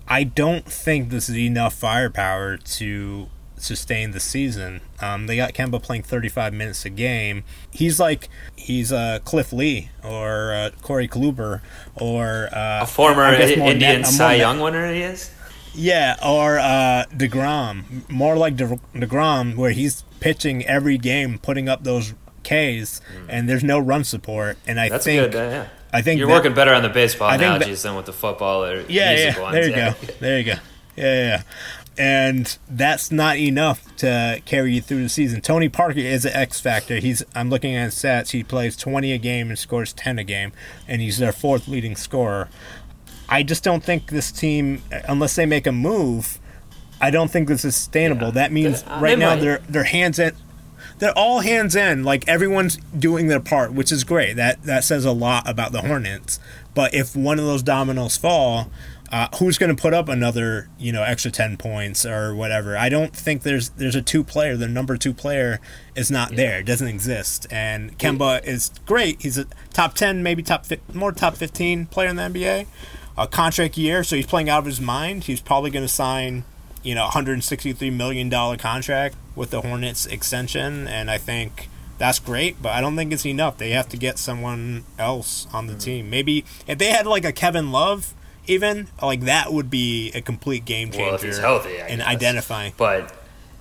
[0.06, 4.80] I don't think this is enough firepower to sustain the season.
[5.00, 7.44] Um, they got Kemba playing 35 minutes a game.
[7.70, 11.60] He's like he's uh, Cliff Lee or uh, Corey Kluber
[11.96, 14.92] or uh, A former I guess more Indian net- a more Cy net- Young winner
[14.92, 15.30] he is?
[15.74, 21.84] yeah, or uh, Degrom, more like De- Degrom, where he's pitching every game, putting up
[21.84, 22.14] those
[22.44, 24.56] Ks, and there's no run support.
[24.66, 24.92] And I Hmm.
[24.92, 25.36] That's think, good.
[25.40, 25.66] uh, yeah.
[25.92, 28.12] I think You're that- working better on the baseball I think that- than with the
[28.12, 29.50] football or yeah, music yeah.
[29.52, 29.90] There you yeah.
[29.90, 30.12] go.
[30.20, 30.52] There you go.
[30.96, 31.42] Yeah, yeah, yeah.
[31.98, 35.40] And that's not enough to carry you through the season.
[35.42, 36.96] Tony Parker is an X factor.
[36.96, 38.30] He's I'm looking at his stats.
[38.30, 40.52] He plays 20 a game and scores 10 a game,
[40.88, 42.48] and he's their fourth leading scorer.
[43.28, 46.39] I just don't think this team, unless they make a move,
[47.00, 48.28] I don't think this is sustainable.
[48.28, 48.32] Yeah.
[48.34, 49.40] That means Uh, right they now might.
[49.40, 50.32] they're they're hands in.
[50.98, 52.04] They're all hands in.
[52.04, 54.36] Like everyone's doing their part, which is great.
[54.36, 56.38] That that says a lot about the Hornets.
[56.74, 58.70] But if one of those dominoes fall,
[59.10, 62.76] uh, who's going to put up another you know extra ten points or whatever?
[62.76, 64.56] I don't think there's there's a two player.
[64.58, 65.58] The number two player
[65.96, 66.58] is not there.
[66.60, 67.46] It doesn't exist.
[67.50, 69.22] And Kemba is great.
[69.22, 72.66] He's a top ten, maybe top fi- more top fifteen player in the NBA.
[73.18, 75.24] A contract year, so he's playing out of his mind.
[75.24, 76.44] He's probably going to sign
[76.82, 81.68] you know, 163 million dollar contract with the Hornets extension, and I think
[81.98, 82.60] that's great.
[82.62, 83.58] But I don't think it's enough.
[83.58, 86.08] They have to get someone else on the team.
[86.10, 88.14] Maybe if they had like a Kevin Love
[88.46, 91.06] even like that would be a complete game changer.
[91.06, 92.72] Well, if he's healthy, I and identifying.
[92.76, 93.14] But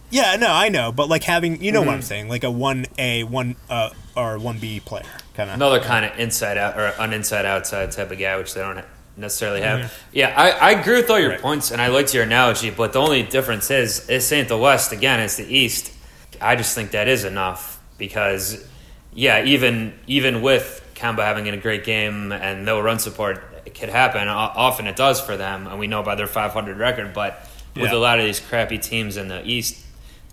[0.10, 1.88] Yeah, no, I know, but like having, you know Mm-hmm.
[1.88, 5.04] what I'm saying, like a one A, one uh, or one B player,
[5.36, 5.56] kind of.
[5.58, 8.84] another kind of inside out or an inside outside type of guy, which they don't
[9.20, 9.80] necessarily have.
[9.82, 9.90] Mhm.
[10.14, 11.42] Yeah, I, I agree with all your Right.
[11.42, 12.70] points, and I liked your analogy.
[12.70, 15.92] But the only difference is this ain't the West again; it's the East.
[16.42, 18.64] I just think that is enough because,
[19.14, 23.90] yeah, even even with Kemba having a great game and no run support, it could
[23.90, 24.28] happen.
[24.28, 27.14] O- Often it does for them, and we know by their 500 record.
[27.14, 27.46] But
[27.76, 27.98] with Yeah.
[27.98, 29.78] a lot of these crappy teams in the East,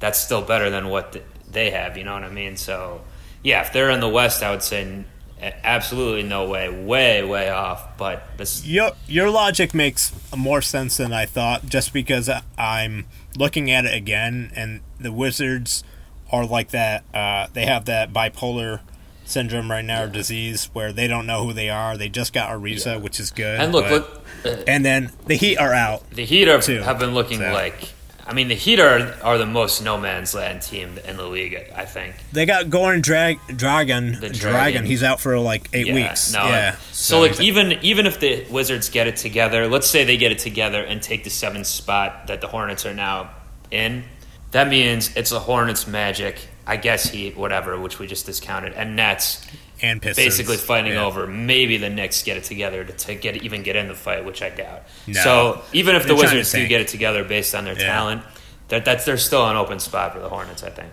[0.00, 1.96] that's still better than what th- they have.
[1.96, 2.56] You know what I mean?
[2.56, 3.02] So,
[3.42, 5.04] yeah, if they're in the West, I would say
[5.40, 7.96] absolutely no way, way, way off.
[7.98, 13.06] But this, Your your logic makes more sense than I thought, just because I'm
[13.36, 15.84] looking at it again, and the Wizards
[16.32, 17.04] are like that.
[17.14, 18.80] Uh, they have that bipolar
[19.24, 21.96] syndrome right now, or disease, where they don't know who they are.
[21.96, 22.96] They just got Ariza, Yeah.
[22.96, 23.60] which is good.
[23.60, 26.08] and look, but- look uh, and then the Heat are out.
[26.10, 27.52] the Heat are, too, have been looking so.
[27.52, 27.92] like.
[28.28, 31.54] I mean, the Heat are, are the most no man's land team in the league.
[31.74, 32.16] I think.
[32.32, 34.12] They got Goran Drag Dragon.
[34.12, 34.38] The Dragon.
[34.38, 34.84] Dragon.
[34.84, 36.32] He's out for like eight Yeah, weeks.
[36.32, 36.76] No, yeah.
[36.90, 40.40] So, like even even if the Wizards get it together, let's say they get it
[40.40, 43.30] together and take the seventh spot that the Hornets are now
[43.70, 44.04] in,
[44.50, 48.96] that means it's the Hornets Magic, I guess Heat, whatever, which we just discounted, and
[48.96, 49.46] Nets
[49.82, 51.04] and Pistons basically fighting Yeah.
[51.04, 51.26] over.
[51.26, 54.42] Maybe the Knicks get it together to, to get even get in the fight, which
[54.42, 54.82] I doubt.
[55.06, 55.20] No.
[55.22, 57.86] So even if the They're to Wizards do get it together based on their Yeah.
[57.86, 58.22] talent,
[58.68, 60.90] that that's there's still an open spot for the Hornets, I think.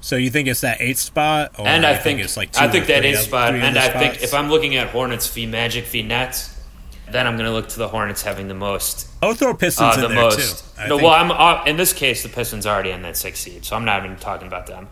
[0.00, 1.52] So you think it's that eighth spot?
[1.58, 4.22] Or and I think, it's like two I think that eighth spot, and I think
[4.22, 6.50] if I'm looking at Hornets v Magic v Nets,
[7.10, 9.08] then I'm going to look to the Hornets having the most.
[9.22, 10.58] I'll throw Pistons Uh, the in there most.
[10.76, 10.80] too.
[10.82, 13.40] I No, think- well, I'm uh, in this case the Pistons already in that six
[13.40, 14.88] seed, so I'm not even talking about them.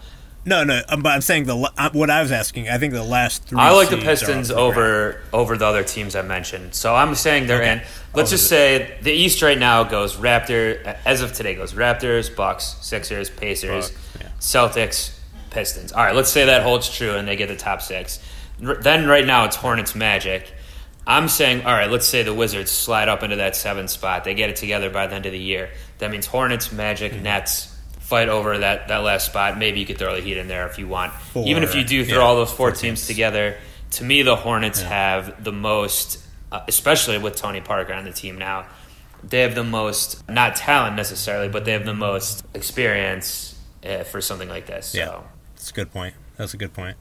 [0.47, 2.69] No, no, um, but I'm saying the uh, what I was asking.
[2.69, 3.59] I think the last three.
[3.59, 4.51] I like the seeds are up Pistons grabs.
[4.61, 6.75] over over the other teams I mentioned.
[6.75, 7.73] So I'm saying they're Okay.
[7.73, 7.79] in.
[8.15, 11.73] Let's Over just the- say the East right now goes Raptor as of today goes
[11.73, 14.29] Raptors, Bucks, Sixers, Pacers, Bucks, yeah.
[14.41, 15.11] Celtics,
[15.51, 15.93] Pistons.
[15.93, 18.21] All right, let's say that holds true and they get the top six.
[18.65, 20.53] R- Then right now it's Hornets, Magic.
[21.07, 24.25] I'm saying, all right, let's say the Wizards slide up into that seventh spot.
[24.25, 25.69] They get it together by the end of the year.
[25.99, 27.23] That means Hornets, Magic, Mm-hmm.
[27.25, 27.74] Nets
[28.15, 29.59] fight over that, that last spot.
[29.59, 31.13] Maybe you could throw the Heat in there if you want.
[31.13, 33.07] Four, Even if you do throw yeah, all those four four teams teams.
[33.09, 33.57] together,
[33.93, 38.39] to me, the Hornets have the most, uh, especially with Tony Parker on the team
[38.39, 38.67] now,
[39.25, 44.21] they have the most, not talent necessarily, but they have the most experience uh, for
[44.21, 44.89] something like this.
[44.89, 44.99] So.
[44.99, 45.21] Yeah.
[45.55, 46.15] That's a good point.
[46.37, 46.97] That's a good point.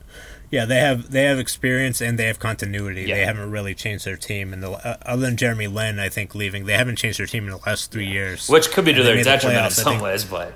[0.49, 3.05] Yeah, they have they have experience and they have continuity.
[3.05, 3.15] Yeah.
[3.15, 6.35] They haven't really changed their team, and the uh, other than Jeremy Lin, I think
[6.35, 8.47] leaving, they haven't changed their team in the last three years.
[8.47, 10.53] Which could be to their detriment in playoffs, I some ways, but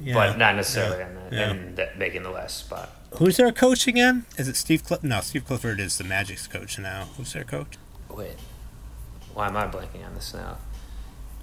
[0.00, 0.14] Yeah.
[0.14, 1.06] but not necessarily Yeah.
[1.08, 1.50] in, the, Yeah.
[1.50, 2.90] in the, making the last spot.
[3.18, 4.26] Who's their coach again?
[4.36, 4.82] Is it Steve?
[4.86, 7.08] Cl- no, Steve Clifford is the Magic's coach now.
[7.16, 7.76] Who's their coach?
[8.10, 8.36] Wait,
[9.32, 10.58] why am I blanking on this now?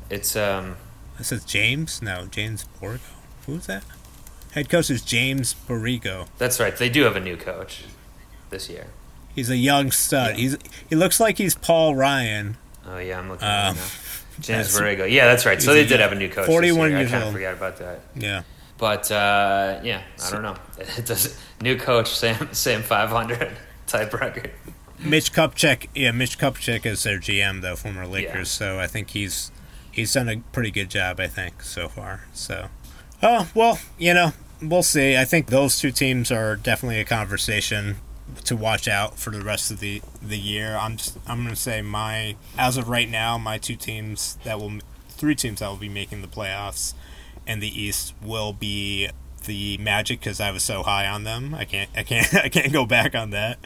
[0.10, 0.78] It's um
[1.18, 2.02] This is James.
[2.02, 3.00] No, James Borrego.
[3.46, 3.84] Who's that?
[4.52, 6.28] Head coach is James Borrego.
[6.38, 6.76] that's right.
[6.78, 7.86] They do have a new coach
[8.52, 8.88] this year.
[9.34, 10.36] He's a young stud.
[10.36, 12.58] He's he looks like he's Paul Ryan.
[12.86, 13.82] Oh yeah, I'm looking Um, now.
[14.40, 15.10] James that's- Borrego.
[15.10, 15.62] Yeah, that's right.
[15.62, 16.48] So they did have a new coach.
[16.48, 17.00] 41 this year.
[17.00, 17.34] years I kind of old.
[17.36, 18.00] forgot about that.
[18.16, 18.44] Yeah.
[18.78, 20.56] But uh, yeah, I don't know.
[20.98, 23.52] It does new coach, same same 500
[23.88, 24.52] type record.
[25.00, 28.50] Mitch Kupchak, yeah, Mitch Kupchak is their GM though, former Lakers.
[28.50, 29.52] So I think he's
[29.92, 31.20] he's done a pretty good job.
[31.20, 32.26] I think so far.
[32.34, 32.68] So,
[33.22, 35.16] oh well, you know, we'll see.
[35.18, 37.98] I think those two teams are definitely a conversation
[38.46, 40.76] to watch out for the rest of the the year.
[40.76, 44.80] I'm just I'm gonna say my as of right now, my two teams that will
[45.10, 46.94] three teams that will be making the playoffs
[47.46, 49.10] and the East will be
[49.46, 51.54] the Magic because I was so high on them.
[51.54, 53.60] I can't I can't I can't go back on that.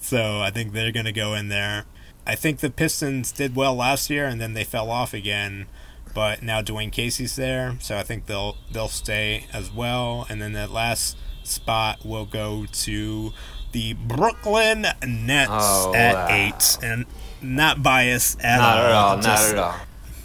[0.00, 1.84] So I think they're gonna go in there.
[2.26, 5.66] I think the Pistons did well last year and then they fell off again.
[6.14, 10.26] But now Dwane Casey's there, so I think they'll they'll stay as well.
[10.30, 13.32] And then that last spot will go to
[13.76, 16.26] the Brooklyn Nets Oh, at wow.
[16.30, 17.04] eight, and
[17.42, 18.66] not biased at all.
[18.66, 18.86] Not all.
[18.86, 19.16] At all.
[19.16, 19.74] Not just at all.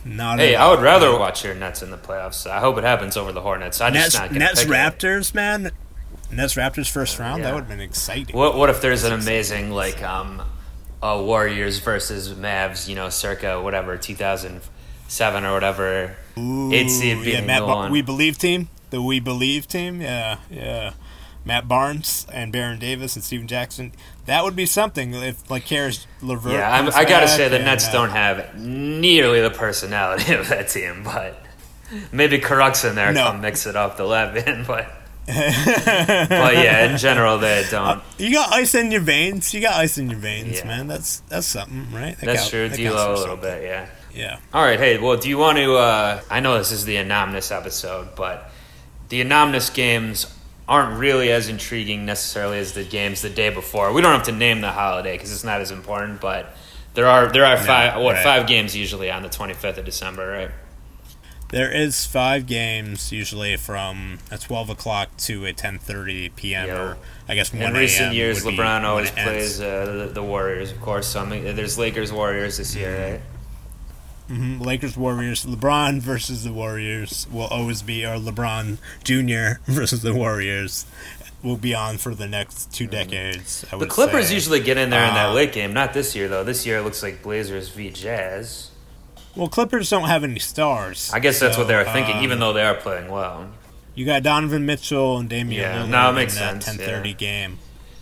[0.06, 2.50] Not Hey, I would rather watch your Nets in the playoffs.
[2.50, 3.82] I hope it happens over the Hornets.
[3.82, 4.72] I just Nets not gonna Nets pick it.
[4.72, 5.72] Raptors, man.
[6.32, 7.40] Nets Raptors first round.
[7.42, 7.48] Yeah.
[7.48, 8.38] That would have been exciting.
[8.38, 10.42] What what if there's an amazing like um,
[11.04, 12.88] uh, Warriors versus Mavs?
[12.88, 16.16] You know, circa whatever 2007 or whatever.
[16.38, 17.92] Ooh, Eight seed yeah, Matt the Bar- one.
[17.92, 20.00] We Believe team, the We Believe team.
[20.02, 20.94] Yeah, yeah.
[21.44, 23.92] Matt Barnes and Baron Davis and Stephen Jackson.
[24.26, 26.54] That would be something if like Caris LeVert.
[26.54, 30.48] Yeah, I'm, I gotta say the and, Nets uh, don't have nearly the personality of
[30.50, 31.44] that team, but
[32.12, 33.26] maybe Kurucs in there No.
[33.32, 34.06] come mix it up the
[34.48, 34.92] in, but
[35.28, 38.02] but yeah, in general they don't.
[38.18, 39.54] You got ice in your veins.
[39.54, 40.66] You got ice in your veins, Yeah.
[40.68, 40.88] man.
[40.88, 42.18] That's that's something, right?
[42.20, 42.68] That That's true.
[42.70, 43.88] that D'Lo a little bit, yeah.
[44.14, 44.40] Yeah.
[44.54, 45.76] All right, hey, well, do you want to?
[45.76, 48.52] Uh, I know this is the Inam-nas episode, but
[49.10, 50.26] the Inam-nas games
[50.68, 53.92] aren't really as intriguing necessarily as the games the day before.
[53.92, 56.56] We don't have to name the holiday because it's not as important, but
[56.94, 58.24] there are there are five what right.
[58.24, 60.52] five games usually on the twenty fifth of December, right?
[61.50, 66.68] There is five games usually from a twelve o'clock to a ten thirty p.m.
[66.68, 66.82] Yeah.
[66.82, 66.98] or
[67.28, 71.08] I guess one In recent years, LeBron always plays uh, the, the Warriors, of course.
[71.08, 73.22] So I mean, there's Lakers Warriors this year, right?
[74.32, 75.46] Mhm, Lakers Warriors.
[75.46, 79.60] LeBron versus the Warriors will always be, or LeBron Jr.
[79.72, 80.86] versus the Warriors
[81.44, 83.66] will be on for the next two decades.
[83.66, 83.80] I Mm-hmm.
[83.80, 84.36] The Clippers say.
[84.36, 85.74] usually get in there in that Uh, late game.
[85.74, 86.44] Not this year though.
[86.44, 88.70] This year it looks like Blazers v Jazz.
[89.36, 91.10] Well, Clippers don't have any stars.
[91.14, 93.50] I guess that's so, what they were thinking, um, even though they are playing well.
[93.96, 97.14] You got Donovan Mitchell and Damian Yeah, Lillard no, it in makes that 10:30 yeah.
[97.14, 97.58] game.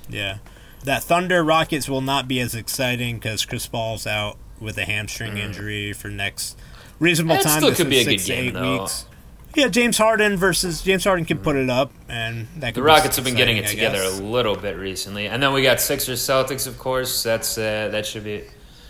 [0.09, 0.38] Yeah,
[0.84, 5.38] that Thunder Rockets will not be as exciting because Chris Paul's out with a hamstring
[5.38, 6.57] injury for next
[6.99, 7.53] reasonable It time.
[7.53, 7.57] Mm.
[7.57, 8.82] still this could be a good game, though.
[8.82, 9.05] weeks.
[9.55, 13.26] Yeah, James Harden versus James Harden can put it up, and that The Rockets have
[13.26, 16.68] been getting it I together a little bit recently, and then we got Sixers Celtics,
[16.68, 17.24] of course.
[17.24, 18.43] That's uh, that should be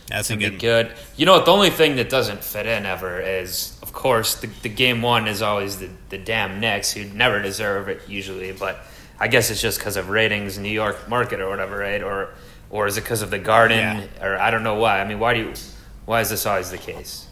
[0.09, 0.59] That's a be good.
[0.59, 0.93] good.
[1.15, 1.45] You know what?
[1.45, 5.30] The only thing that doesn't fit in ever is, of course, the, the game one
[5.30, 8.51] is always the the damn Knicks, who never deserve it usually.
[8.51, 8.82] But
[9.17, 12.03] I guess it's just because of ratings, New York market or whatever, right?
[12.03, 12.34] Or
[12.70, 13.78] or is it because of the Garden?
[13.80, 14.26] Yeah.
[14.26, 14.99] Or I don't know why.
[15.01, 15.53] I mean, why do you?
[16.05, 17.28] Why is this always the case?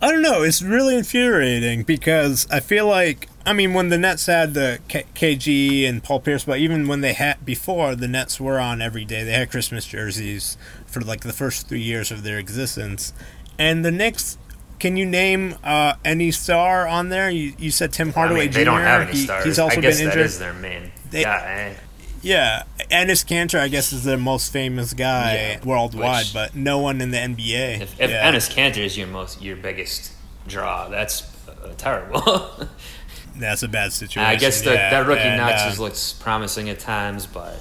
[0.00, 0.42] I don't know.
[0.42, 5.04] It's really infuriating because I feel like I mean when the Nets had the K-
[5.14, 9.04] KG and Paul Pierce, but even when they had before the Nets were on every
[9.04, 13.12] day, they had Christmas jerseys for like the first three years of their existence,
[13.58, 14.38] and the Knicks.
[14.80, 17.30] Can you name uh, any star on there?
[17.30, 18.58] You, you said Tim Hardaway I mean, Jr.
[18.58, 19.44] they don't have any He- stars.
[19.44, 20.26] he's also I guess been that injured.
[20.26, 21.76] is their main They- guy.
[22.22, 26.78] Yeah, Enes Kanter, I guess, is the most famous guy Yeah, worldwide, which- but no
[26.78, 27.80] one in the NBA.
[27.80, 28.30] If, if yeah.
[28.30, 30.12] Enes Kanter is your most your biggest
[30.46, 32.50] draw, that's uh, terrible.
[33.36, 34.22] that's a bad situation.
[34.22, 37.56] I guess the, yeah, that rookie and, notches uh, looks promising at times, but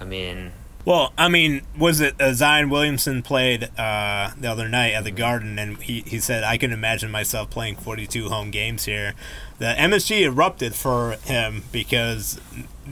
[0.00, 0.52] I mean,
[0.84, 5.10] Well, I mean, was it uh, Zion Williamson played uh, the other night at the
[5.10, 9.14] Garden, and he, he said, "I can imagine myself playing 42 home games here."
[9.58, 12.40] The MSG erupted for him because,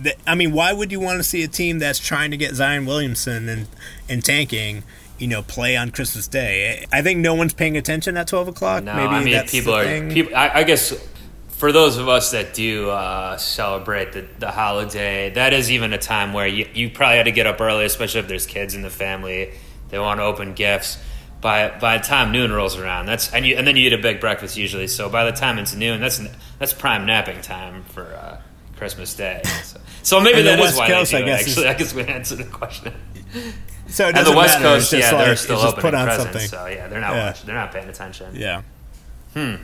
[0.00, 2.54] th- I mean, why would you want to see a team that's trying to get
[2.54, 3.66] Zion Williamson and
[4.08, 4.84] and tanking?
[5.18, 6.84] You know, play on Christmas Day.
[6.92, 8.82] I think no one's paying attention at twelve o'clock.
[8.82, 10.34] no, Maybe I mean, that's people are people.
[10.34, 10.92] I, I guess
[11.48, 15.98] for those of us that do uh, celebrate the, the holiday, that is even a
[15.98, 18.82] time where you, you probably had to get up early, especially if there's kids in
[18.82, 19.52] the family.
[19.90, 20.98] They want to open gifts.
[21.42, 23.98] By by the time noon rolls around, that's and you and then you eat a
[23.98, 24.86] big breakfast usually.
[24.86, 26.20] So by the time it's noon, that's
[26.58, 28.40] that's prime napping time for uh,
[28.76, 29.42] Christmas Day.
[29.64, 31.38] So, so maybe that is why Coast, they do I it.
[31.38, 32.94] guess, is- I guess we answered the question.
[33.88, 34.64] so it And the West matter.
[34.76, 36.32] Coast, just yeah, like, they're still just put on presents.
[36.32, 36.48] something.
[36.48, 37.26] So yeah, they're not Yeah.
[37.26, 38.34] watching, they're not paying attention.
[38.36, 38.62] Yeah.
[39.34, 39.56] Hmm.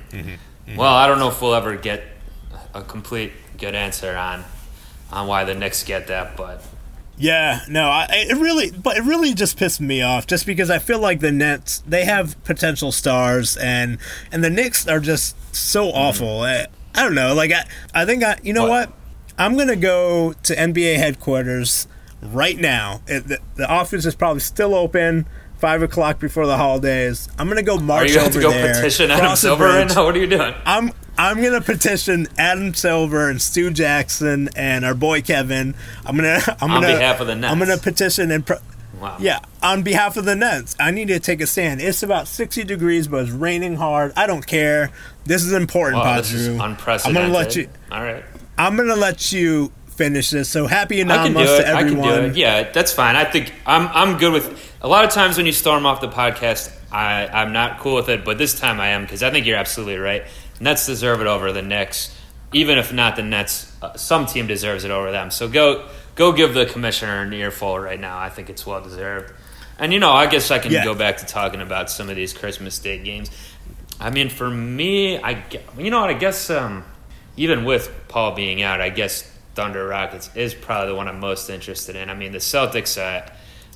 [0.76, 2.02] Well, I don't know if we'll ever get
[2.74, 4.44] a complete good answer on
[5.12, 6.62] on why the Knicks get that, but
[7.18, 10.78] Yeah, no, I, it really, but it really just pissed me off, just because I
[10.78, 13.98] feel like the Nets they have potential stars, and
[14.30, 15.98] and the Knicks are just so mm-hmm.
[15.98, 16.40] awful.
[16.42, 17.64] I, I don't know, like I,
[17.94, 18.90] I think I, you know What?
[18.90, 18.98] what,
[19.36, 21.88] I'm gonna go to NBA headquarters
[22.22, 23.02] right now.
[23.06, 25.26] It, the, the office is probably still open.
[25.58, 27.28] Five o'clock before the holidays.
[27.38, 28.04] I'm gonna go march.
[28.04, 28.74] are you going to go there.
[28.74, 29.96] petition Adam Silver right bridge.
[29.96, 30.04] now?
[30.04, 30.54] What are you doing?
[30.64, 35.74] I'm I'm gonna petition Adam Silver and Stu Jackson and our boy Kevin.
[36.06, 37.52] I'm gonna I'm On gonna behalf of the Nets.
[37.52, 38.58] I'm gonna petition and pro-
[39.00, 39.16] Wow.
[39.20, 40.74] yeah on behalf of the Nets.
[40.80, 41.80] I need to take a stand.
[41.80, 44.12] It's about 60 degrees, but it's raining hard.
[44.16, 44.90] I don't care.
[45.24, 46.60] This is important, Wow, this is Drew.
[46.60, 47.68] I'm gonna let you.
[47.92, 48.24] All right.
[48.56, 50.48] I'm gonna let you finish this.
[50.48, 52.34] So happy Inam-nas to everyone.
[52.36, 53.16] Yeah, that's fine.
[53.16, 54.67] I think I'm I'm good with.
[54.80, 58.08] A lot of times when you storm off the podcast, I I'm not cool with
[58.08, 60.24] it, but this time I am because I think you're absolutely right.
[60.60, 62.16] Nets deserve it over the Knicks,
[62.52, 63.72] even if not the Nets.
[63.82, 65.30] Uh, some team deserves it over them.
[65.30, 68.18] So go go give the commissioner an earful right now.
[68.18, 69.32] I think it's well deserved.
[69.80, 70.84] And you know, I guess I can Yeah.
[70.84, 73.30] go back to talking about some of these Christmas Day games.
[74.00, 75.44] I mean, for me, I
[75.76, 76.10] you know what?
[76.10, 76.84] I guess um,
[77.36, 79.22] even with Paul being out, I guess
[79.56, 82.10] Thunder Rockets is probably the one I'm most interested in.
[82.10, 83.28] I mean, the Celtics, uh,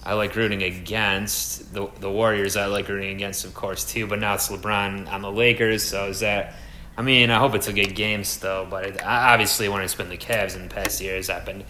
[0.05, 1.73] I like rooting against.
[1.73, 4.07] The the Warriors, I like rooting against, of course, too.
[4.07, 6.55] But now it's LeBron on the Lakers, so is that?
[6.97, 8.67] I mean, I hope it's a good game still.
[8.67, 11.65] But it, I- obviously, when it's been the Cavs in the past years, I've been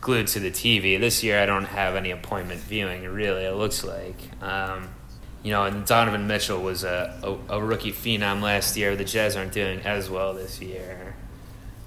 [0.00, 1.00] glued to the TV.
[1.00, 3.04] This year, I don't have any appointment viewing.
[3.04, 4.16] Really, it looks like.
[4.42, 4.90] Um,
[5.42, 8.96] you know, and Donovan Mitchell was a, a, a rookie phenom last year.
[8.96, 11.14] The Jazz aren't doing as well this year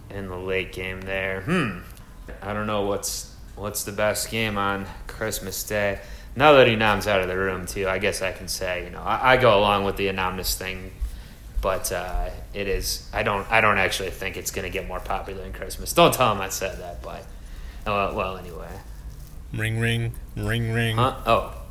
[0.10, 1.42] in the late game there.
[1.42, 1.80] Hmm.
[2.42, 6.00] I don't know what's what's the best game on Christmas Day.
[6.36, 9.02] now that Inam's out of the room too, I guess I can say, you know,
[9.02, 10.92] I, I go along with the Inam-nas thing,
[11.62, 13.10] but uh, it is.
[13.14, 13.50] I don't.
[13.52, 15.94] I don't actually think it's going to get more popular in Christmas.
[15.94, 17.24] Don't tell him I said that, but
[17.86, 18.70] uh, well, anyway.
[19.54, 20.96] Ring ring ring ring.
[20.96, 21.18] Huh?
[21.26, 21.62] Oh,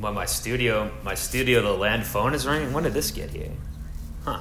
[0.00, 2.72] well, my studio, my studio, the land phone is ringing.
[2.72, 3.50] When did this get here?
[4.24, 4.40] Huh.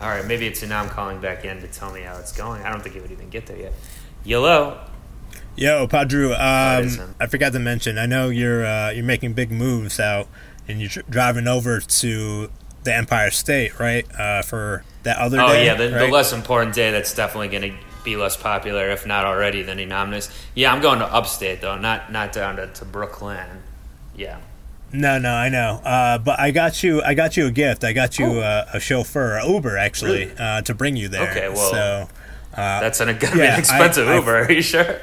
[0.00, 2.62] All right, maybe it's Enam calling back in to tell me how it's going.
[2.62, 3.72] I don't think it would even get there yet.
[4.22, 4.87] Yellow.
[5.58, 6.30] Yo, PodDrew.
[6.34, 7.14] Um.
[7.18, 7.98] I forgot to mention.
[7.98, 10.28] I know you're uh, you're making big moves out,
[10.68, 12.50] and you're dr- driving over to
[12.84, 14.06] the Empire State, right?
[14.18, 15.66] Uh, for that other Oh day.
[15.66, 16.06] yeah, the, right?
[16.06, 19.78] the less important day that's definitely going to be less popular, if not already, than
[19.78, 20.30] Inam-nas.
[20.54, 23.62] Yeah, I'm going to upstate though, not not down to, to Brooklyn.
[24.16, 24.38] Yeah.
[24.92, 25.80] No, no, I know.
[25.84, 27.02] Uh, but I got you.
[27.02, 27.82] I got you a gift.
[27.82, 30.38] I got you uh, a chauffeur, a Uber, actually, Really?
[30.38, 31.28] uh, to bring you there.
[31.30, 32.08] Okay, well- so
[32.54, 34.36] That's an, gonna be yeah, an expensive I- I- Uber.
[34.44, 35.00] Are you sure?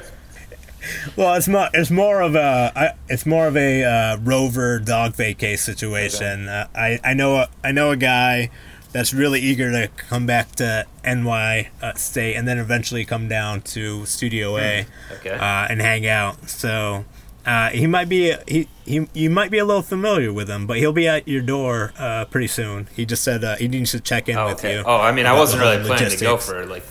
[1.16, 1.68] Well, it's more.
[1.74, 2.94] It's more of a.
[3.08, 6.48] It's more of a uh, rover dog vacay situation.
[6.48, 8.50] Uh, I I know a, I know a guy
[8.92, 13.60] that's really eager to come back to NY uh, State and then eventually come down
[13.60, 15.30] to Studio A Okay.
[15.30, 16.48] uh, and hang out.
[16.48, 17.04] So.
[17.44, 20.78] Uh, he might be he, he you might be a little familiar with him, but
[20.78, 22.88] he'll be at your door uh, pretty soon.
[22.96, 24.78] He just said uh, he needs to check in Oh, with okay.
[24.78, 24.82] you.
[24.84, 26.82] Oh, I mean, I wasn't really planning to go for like.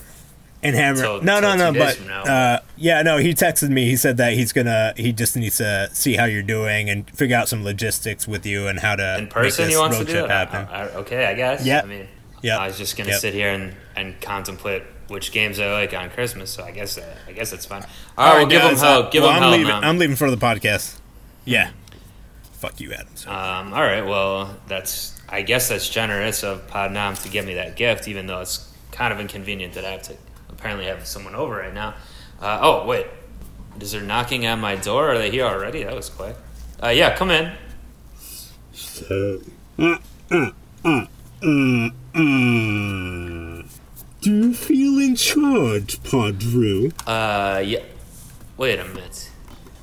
[0.65, 1.01] And Hammer.
[1.01, 1.79] Till- no, no, till no.
[1.79, 3.17] But uh, yeah, no.
[3.17, 3.85] He texted me.
[3.85, 4.93] He said that he's gonna.
[4.97, 8.67] He just needs to see how you're doing and figure out some logistics with you
[8.67, 10.29] and how to in person he wants to do it.
[10.29, 10.67] happen.
[10.71, 11.65] I- I- okay, I guess.
[11.65, 11.81] Yeah.
[11.83, 12.07] I mean,
[12.41, 12.59] Yep.
[12.59, 13.19] I was just gonna Yep.
[13.21, 16.51] sit here and, and contemplate which games I like on Christmas.
[16.51, 17.83] So I guess that I guess it's fine.
[18.17, 19.03] All right, well, give him hell.
[19.03, 19.51] uh, Give well, him I'm hell.
[19.51, 19.67] leaving.
[19.67, 19.79] now.
[19.81, 20.97] I'm leaving for the podcast.
[21.45, 21.71] Yeah.
[22.53, 23.07] Fuck you, Adam.
[23.27, 27.75] Um, all right, well, that's I guess that's generous of Podnam to give me that
[27.75, 30.15] gift, even though it's kind of inconvenient that I have to
[30.65, 31.93] apparently have someone over right now.
[32.41, 33.05] Uh, oh wait,
[33.79, 35.11] is there knocking on my door?
[35.11, 35.83] Are they here already?
[35.83, 36.35] That was quick.
[36.81, 37.51] Uh, yeah, come in.
[38.73, 39.41] So.
[39.77, 39.99] Do
[44.31, 46.91] you feel in charge, PodDrew?
[47.05, 47.83] Uh, yeah.
[48.57, 49.29] Wait a minute.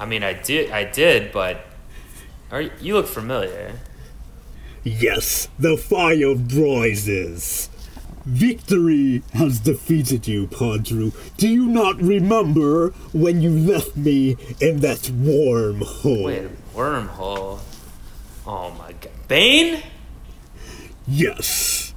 [0.01, 1.64] I mean, I did, I did, but
[2.51, 3.78] are you, you look familiar?
[4.83, 7.68] Yes, the fire rises.
[8.25, 11.12] Victory has defeated you, PodDrew.
[11.37, 16.25] Do you not remember when you left me in that warm hole?
[16.25, 17.61] Wait, wormhole.
[18.47, 19.83] Oh my god, Bane?
[21.07, 21.95] Yes,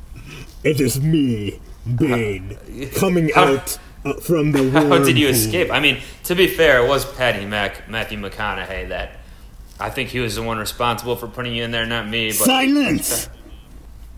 [0.64, 2.58] it is me, Bane,
[2.96, 4.90] coming out uh, from the wormhole.
[5.00, 5.72] How did you escape?
[5.72, 9.18] I mean, to be fair, it was Patty Mac, Matthew McConaughey that
[9.80, 12.30] I think he was the one responsible for putting you in there, not me.
[12.30, 13.30] But Silence!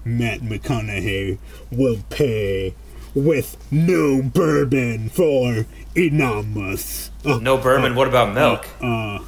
[0.08, 1.38] Matt McConaughey
[1.72, 2.74] will pay
[3.14, 7.12] with no bourbon for Inam-nas.
[7.26, 7.96] Uh, no bourbon.
[7.96, 8.68] What about milk?
[8.82, 9.20] Uh,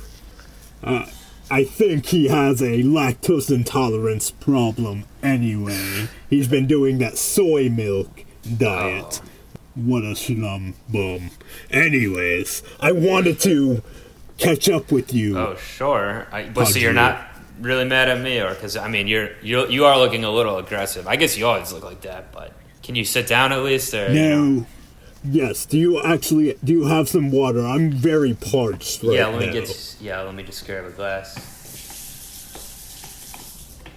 [1.52, 6.08] I think he has a lactose intolerance problem anyway.
[6.30, 8.24] He's been doing that soy milk
[8.58, 9.22] diet.
[9.76, 11.32] What a slum bum.
[11.72, 13.82] Anyways, I wanted to
[14.38, 15.38] catch up with you.
[15.38, 16.28] Oh, sure.
[16.32, 17.29] I, but so you're you- not
[17.60, 20.58] really mad at me, or because I mean, you're you you are looking a little
[20.58, 21.08] aggressive.
[21.08, 22.54] I guess you always look like that, but
[22.84, 23.94] can you sit down at least?
[23.94, 24.46] Or, you know?
[24.46, 24.66] No.
[25.26, 27.66] Yes, do you actually do you have some water?
[27.66, 29.54] I'm very parched right Yeah, let me now.
[29.54, 29.96] get.
[30.00, 31.36] Yeah, let me just grab a glass.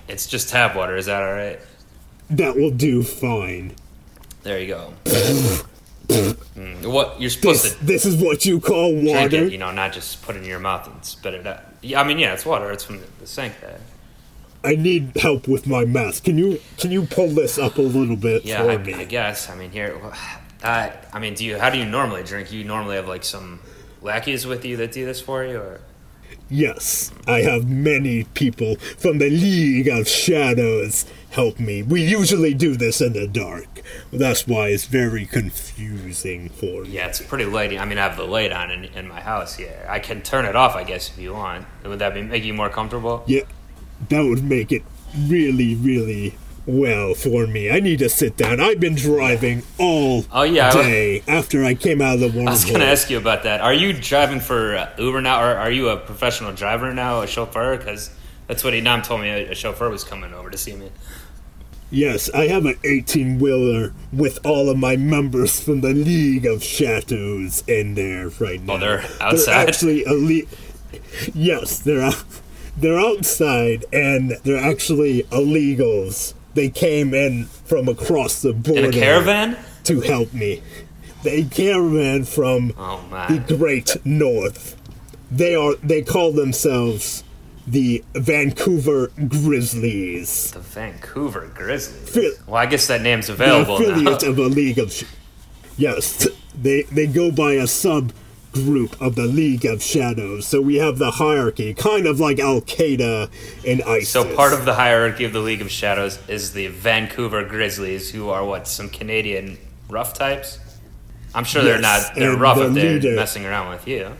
[0.08, 0.96] It's just tap water.
[0.96, 1.60] Is that all right?
[2.30, 3.74] That will do fine.
[4.42, 4.92] There you go.
[6.08, 9.44] Mm, What you're supposed This, to this is what you call water?
[9.46, 11.60] it, you know, not just put it in your mouth and spit it out.
[11.82, 12.70] Yeah, I mean, yeah, it's water.
[12.70, 13.80] It's from the, the sink there.
[14.64, 16.24] I need help with my mask.
[16.24, 18.94] Can you can you pull this up a little bit Yeah, for I, me?
[18.94, 19.50] I guess.
[19.50, 20.00] I mean, here.
[20.62, 21.58] Uh, I mean, do you?
[21.58, 22.52] How do you normally drink?
[22.52, 23.58] You normally have like some
[24.00, 25.80] lackeys with you that do this for you, or
[26.52, 31.82] Yes, I have many people from the League of Shadows help me.
[31.82, 33.80] We usually do this in the dark.
[34.12, 36.90] That's why it's very confusing for me.
[36.90, 37.78] yeah, it's pretty late.
[37.78, 39.86] I mean, I have the light on in, in my house here.
[39.88, 41.64] I can turn it off, I guess, if you want.
[41.86, 43.24] Would that be make you more comfortable?
[43.26, 43.44] Yeah,
[44.10, 44.82] that would make it
[45.26, 46.34] really, really
[46.66, 47.70] well for me.
[47.70, 48.60] I need to sit down.
[48.60, 52.48] I've been driving all Oh, yeah, day after I came out of the wormhole.
[52.48, 53.60] I was going to ask you about that.
[53.60, 57.26] Are you driving for uh, Uber now, or are you a professional driver now, a
[57.26, 57.76] chauffeur?
[57.76, 58.10] Because
[58.46, 59.28] that's what Inam told me.
[59.28, 60.90] A, a chauffeur was coming over to see me.
[61.90, 66.62] Yes, I have an 18 wheeler with all of my members from the League of
[66.64, 68.74] Shadows in there right now.
[68.74, 69.68] Oh, they're outside?
[69.68, 70.48] actually elite.
[71.34, 72.24] Yes, they're out-
[72.78, 76.32] they're outside and they're actually illegals.
[76.54, 79.56] They came in from across the border In a caravan?
[79.84, 80.62] to help me.
[81.22, 83.56] They caravan from Oh the!
[83.56, 84.76] Great North.
[85.30, 87.24] They are they call themselves
[87.66, 90.50] the Vancouver Grizzlies.
[90.50, 92.08] The Vancouver Grizzlies.
[92.10, 93.90] Phil- Well, I guess that name's The available now.
[93.90, 94.92] affiliate of a league of.
[94.92, 95.04] Sh-
[95.78, 96.26] yes,
[96.60, 98.12] they they go by a sub
[98.52, 100.46] group of the League of Shadows.
[100.46, 103.30] So we have the hierarchy, kind of like Al Qaeda
[103.66, 104.10] and ISIS.
[104.10, 108.28] So part of the hierarchy of the League of Shadows is the Vancouver Grizzlies, who
[108.30, 110.58] are what some Canadian rough types.
[111.34, 112.14] I'm sure they're not.
[112.14, 114.12] They're rough the if they're leader- messing around with you.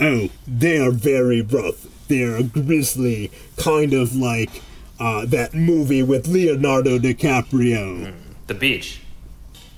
[0.00, 1.86] Oh, they are very rough.
[2.08, 4.62] They're a grizzly, kind of like
[5.00, 8.14] uh, that movie with Leonardo DiCaprio.
[8.46, 9.00] The beach.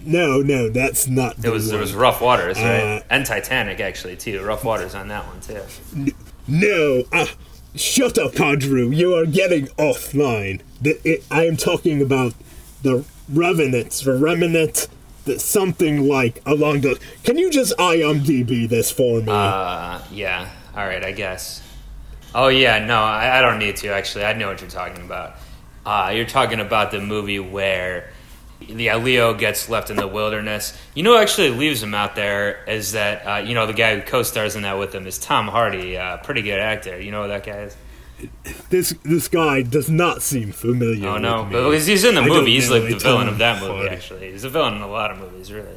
[0.05, 1.81] No, no, that's not It was one.
[1.81, 2.99] was rough waters, right?
[2.99, 4.43] Uh, and Titanic actually too.
[4.43, 6.15] Rough waters on that one too.
[6.49, 7.27] No, uh,
[7.75, 8.95] shut up, PodDrew.
[8.95, 10.61] You are getting offline.
[10.81, 12.35] The, it, I am talking about
[12.83, 14.89] the Revenants, the Remnant,
[15.25, 16.99] the, something like along the.
[17.23, 19.29] Can you just IMDb this for me?
[19.31, 20.51] Uh, yeah.
[20.75, 21.63] All right, I guess.
[22.35, 24.25] Oh yeah, no, I, I don't need to actually.
[24.25, 25.35] I know what you're talking about.
[25.85, 28.13] Uh, you're talking about the movie where
[28.61, 30.77] the Leo gets left in the wilderness.
[30.95, 34.03] You know, actually leaves him out there is that uh, you know the guy who
[34.03, 37.01] co-stars in that with him is Tom Hardy, uh, pretty good actor.
[37.01, 37.77] You know who that guy is?
[38.69, 41.09] this this guy does not seem familiar.
[41.09, 43.61] Oh no, but because he's in the I movie, he's like the villain of that
[43.63, 43.73] movie.
[43.79, 43.95] Hardy.
[43.97, 45.77] Actually, he's a villain in a lot of movies, really.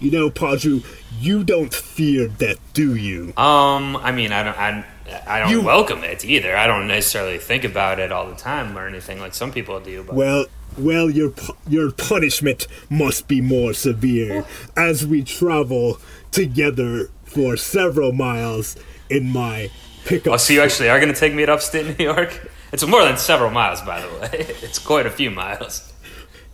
[0.00, 0.84] You know, PodDrew,
[1.18, 3.32] you don't fear death, do you?
[3.36, 4.84] Um, I mean, I don't, I,
[5.26, 6.54] I don't You- welcome it either.
[6.56, 10.02] I don't necessarily think about it all the time or anything like some people do.
[10.02, 10.46] But Well,
[10.78, 11.32] well, your
[11.68, 14.44] your punishment must be more severe
[14.76, 15.98] as we travel
[16.30, 18.76] together for several miles
[19.10, 19.70] in my
[20.04, 20.34] pickup.
[20.34, 22.50] oh, so you actually are going to take me to upstate New York?
[22.72, 24.46] It's more than several miles, by the way.
[24.62, 25.92] It's quite a few miles.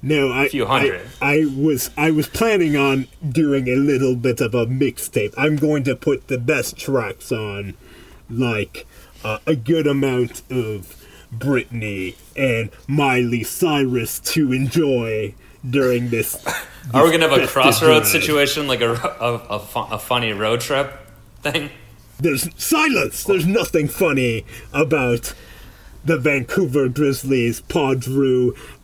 [0.03, 1.03] no, I, few hundred.
[1.21, 5.35] I, I was I was planning on doing a little bit of a mixtape.
[5.37, 7.75] I'm going to put the best tracks on,
[8.29, 8.87] like
[9.25, 11.00] uh, a good amount of
[11.35, 15.35] Britney and Miley Cyrus to enjoy
[15.69, 16.45] during this.
[16.95, 20.93] Are we to have a crossroads situation, like a, a, a, a funny road trip
[21.43, 21.71] thing?
[22.19, 23.25] There's silence.
[23.25, 25.35] There's nothing funny about
[26.05, 27.97] the Vancouver Grizzlies, Paul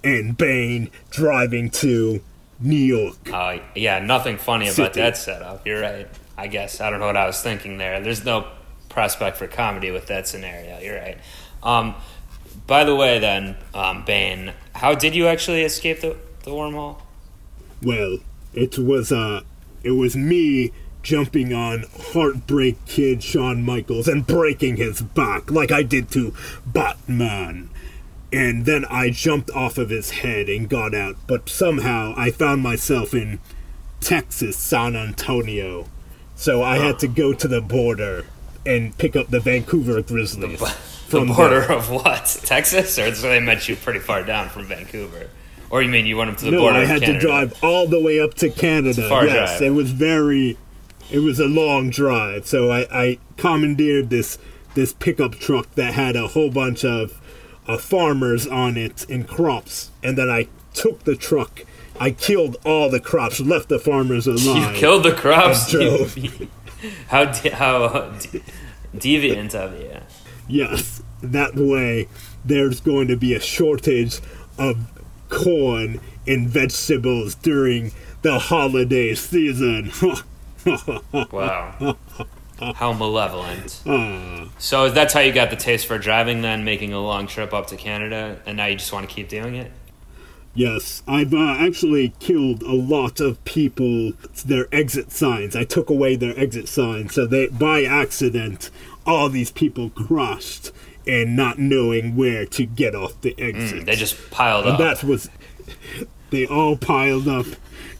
[0.04, 2.22] and Bane driving to
[2.60, 3.32] New York.
[3.32, 5.66] Uh, yeah, nothing funny about that setup.
[5.66, 6.08] You're right.
[6.36, 8.00] I guess I don't know what I was thinking there.
[8.00, 8.46] There's no
[8.88, 10.78] prospect for comedy with that scenario.
[10.80, 11.18] You're right.
[11.62, 11.94] Um,
[12.66, 17.00] by the way, then, um, Bane, how did you actually escape the, the wormhole?
[17.82, 18.18] Well,
[18.54, 19.42] it was uh,
[19.82, 25.82] it was me jumping on Heartbreak Kid Shawn Michaels and breaking his back like I
[25.84, 26.34] did to
[26.66, 27.70] Batman.
[28.32, 32.60] And then I jumped off of his head and got out, but somehow I found
[32.60, 33.38] myself in
[34.00, 35.86] Texas, San Antonio.
[36.34, 38.26] So I had to go to the border
[38.66, 40.60] and pick up the Vancouver Grizzlies.
[41.08, 41.72] The from border there.
[41.72, 42.38] of what?
[42.44, 42.98] Texas?
[42.98, 45.28] Or so they met you pretty far down from Vancouver?
[45.70, 47.62] Or you mean you went up to the no, border No, I had to drive
[47.62, 49.08] all the way up to Canada.
[49.08, 49.62] far yes, drive.
[49.62, 50.56] it was very,
[51.10, 52.46] it was a long drive.
[52.46, 54.38] So I, I commandeered this
[54.74, 57.18] this pickup truck that had a whole bunch of
[57.66, 61.64] uh, farmers on it and crops, and then I took the truck.
[61.98, 64.72] I killed all the crops, left the farmers alone.
[64.74, 65.72] You killed the crops?
[67.08, 68.42] How de- how de-
[68.94, 69.96] deviant of you.
[70.48, 72.08] Yes, that way
[72.44, 74.20] there's going to be a shortage
[74.58, 74.78] of
[75.28, 77.92] corn and vegetables during
[78.22, 79.92] the holiday season.
[81.30, 81.96] Wow.
[82.58, 83.82] How malevolent.
[83.86, 84.48] Ah.
[84.58, 87.68] So that's how you got the taste for driving then, making a long trip up
[87.68, 89.70] to Canada, and now you just want to keep doing it?
[90.54, 94.14] Yes, I've uh, actually killed a lot of people.
[94.44, 95.54] Their exit signs.
[95.54, 98.70] I took away their exit signs, so they, by accident,
[99.06, 100.72] all these people crashed
[101.06, 103.82] and not knowing where to get off the exit.
[103.82, 104.78] Mm, They just piled and up.
[104.80, 105.30] that was.
[106.30, 107.46] They all piled up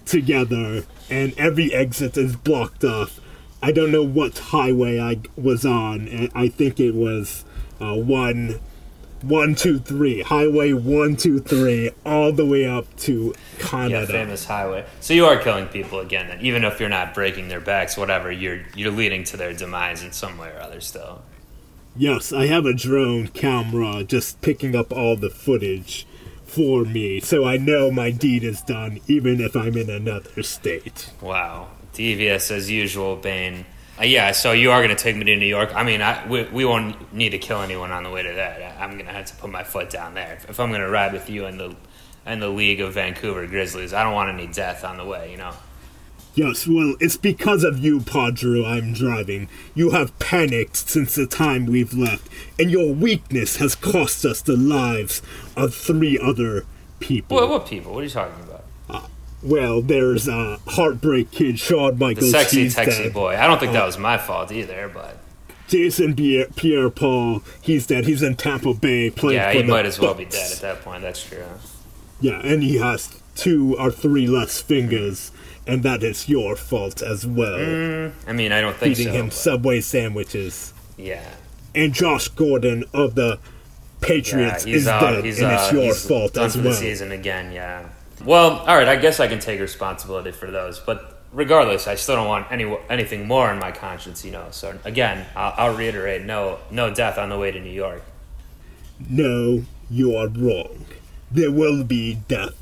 [0.05, 3.21] together, and every exit is blocked off.
[3.63, 7.45] I don't know what highway I was on, and I think it was
[7.81, 8.61] uh, one,
[9.29, 14.07] one, two, three, Highway one, two, three, all the way up to yeah, Canada.
[14.07, 14.85] famous highway.
[15.01, 18.31] So you are killing people again, then, even if you're not breaking their backs, whatever.
[18.31, 20.81] You're you're leading to their demise in some way or other.
[20.81, 21.23] Still,
[21.97, 26.07] Yes, I have a drone camera just picking up all the footage
[26.45, 31.11] for me, so I know my deed is done, even if I'm in another state.
[31.21, 33.65] wow, devious as usual, Bane.
[33.99, 35.75] Uh, yeah, so you are going to take me to New York.
[35.75, 38.61] I mean, I, we, we won't need to kill anyone on the way to that.
[38.61, 40.35] I, I'm going to have to put my foot down there.
[40.35, 41.75] If, if I'm going to ride with you in the
[42.27, 45.31] in the League of Vancouver Grizzlies, I don't want any death on the way.
[45.31, 45.53] You know.
[46.35, 49.49] Yes, well, it's because of you, Padre, I'm driving.
[49.75, 52.29] You have panicked since the time we've left,
[52.59, 55.23] and your weakness has cost us the lives
[55.57, 56.67] of three other
[57.01, 57.39] people.
[57.39, 57.95] What, what people?
[57.95, 58.56] What are you talking about?
[59.47, 63.15] Well, there's uh, Heartbreak Kid, Shawn The Michaels, sexy, he's sexy dead.
[63.15, 63.37] boy.
[63.37, 65.19] I don't think that was my fault either, but
[65.69, 68.07] Jason Pierre, Pierre Paul, he's dead.
[68.07, 70.59] He's in Tampa Bay playing yeah, for he the might as well be dead at
[70.61, 71.03] that point.
[71.03, 71.45] That's true.
[72.21, 75.31] Yeah, and he has two or three less fingers,
[75.67, 78.13] and that is your fault as well.
[78.27, 79.19] I mean, I don't think Feeding so.
[79.19, 80.73] him but- Subway sandwiches.
[80.97, 81.23] yeah.
[81.75, 83.49] And Josh Gordon of the Yeah,
[84.01, 85.01] Patriots he's is out.
[85.03, 86.65] dead, He's, and uh, it's your fault as well.
[86.65, 87.53] the season again.
[87.53, 87.89] Yeah.
[88.27, 88.89] Well, all right.
[88.89, 92.65] I guess I can take responsibility for those, but regardless, I still don't want any
[92.91, 94.25] anything more on my conscience.
[94.25, 94.49] You know.
[94.51, 98.03] So again, I'll, I'll reiterate: no, no death on the way to New York.
[99.09, 100.87] No, you are wrong.
[101.31, 102.55] There will be death,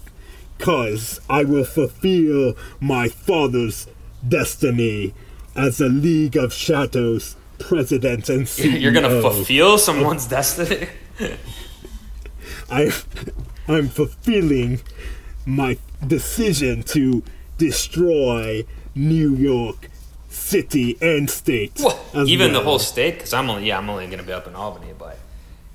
[0.58, 3.86] cause I will fulfill my father's
[4.26, 5.14] destiny
[5.56, 8.80] as a League of Shadows president and CEO.
[8.82, 10.88] You're gonna fulfill someone's destiny.
[12.70, 12.90] I,
[13.68, 14.80] I'm fulfilling
[15.47, 17.22] my decision to
[17.59, 18.64] destroy
[18.95, 19.90] New York
[20.28, 21.80] City and state.
[22.12, 23.14] as Even the whole state?
[23.14, 25.18] Because I'm only yeah, I'm only gonna be up in Albany, but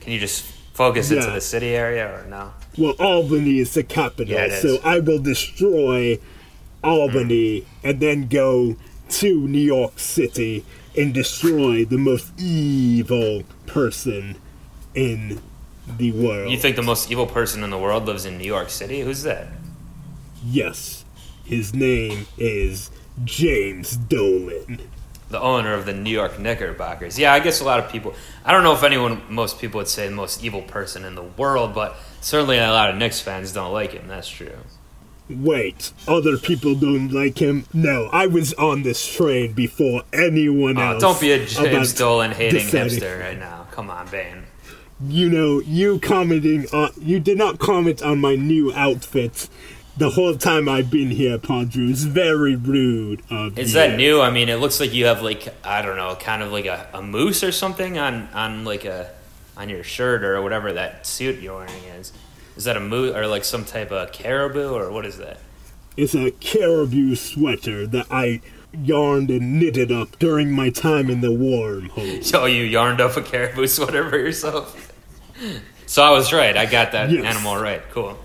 [0.01, 0.43] can you just
[0.73, 1.33] focus into Yeah.
[1.33, 2.53] the city area or no?
[2.77, 4.61] Well, Albany is the capital, Yeah, it is.
[4.61, 6.19] so I will destroy
[6.83, 7.87] Albany hmm.
[7.87, 8.75] and then go
[9.09, 10.65] to New York City
[10.97, 14.35] and destroy the most evil person
[14.93, 15.41] in
[15.97, 16.51] the world.
[16.51, 19.01] You think the most evil person in the world lives in New York City?
[19.01, 19.47] Who's that?
[20.45, 21.05] Yes,
[21.45, 22.89] his name is
[23.23, 24.81] James Dolan.
[25.29, 27.19] the owner of the New York Knickerbockers.
[27.19, 28.15] Yeah, I guess a lot of people.
[28.43, 31.21] I don't know if anyone, most people would say the most evil person in the
[31.21, 34.07] world, but certainly a lot of Knicks fans don't like him.
[34.07, 34.57] That's true.
[35.29, 37.65] Wait, other people don't like him?
[37.71, 41.01] No, I was on this train before anyone Oh, else.
[41.01, 43.67] don't be a James Dolan hating deciding- hipster right now.
[43.69, 44.45] Come on, Bane.
[45.07, 49.47] you know, you commenting on, you did not comment on my new outfit
[49.99, 51.85] the whole time I've been here, Padre.
[51.89, 53.79] It's very rude of Is you.
[53.79, 54.21] that new?
[54.21, 56.87] I mean, it looks like you have like I don't know, kind of like a,
[56.93, 59.11] a moose or something on on like a
[59.57, 62.13] on your shirt or whatever that suit you're wearing is.
[62.55, 65.37] Is that a moose or like some type of caribou or what is that?
[65.97, 68.41] It's a caribou sweater that I
[68.73, 72.23] yarned and knitted up during my time in the warm wormhole.
[72.23, 74.93] So you yarned up a caribou sweater for yourself.
[75.85, 76.55] So I was right.
[76.55, 77.25] I got that Yes.
[77.25, 77.81] animal right.
[77.89, 78.15] Cool.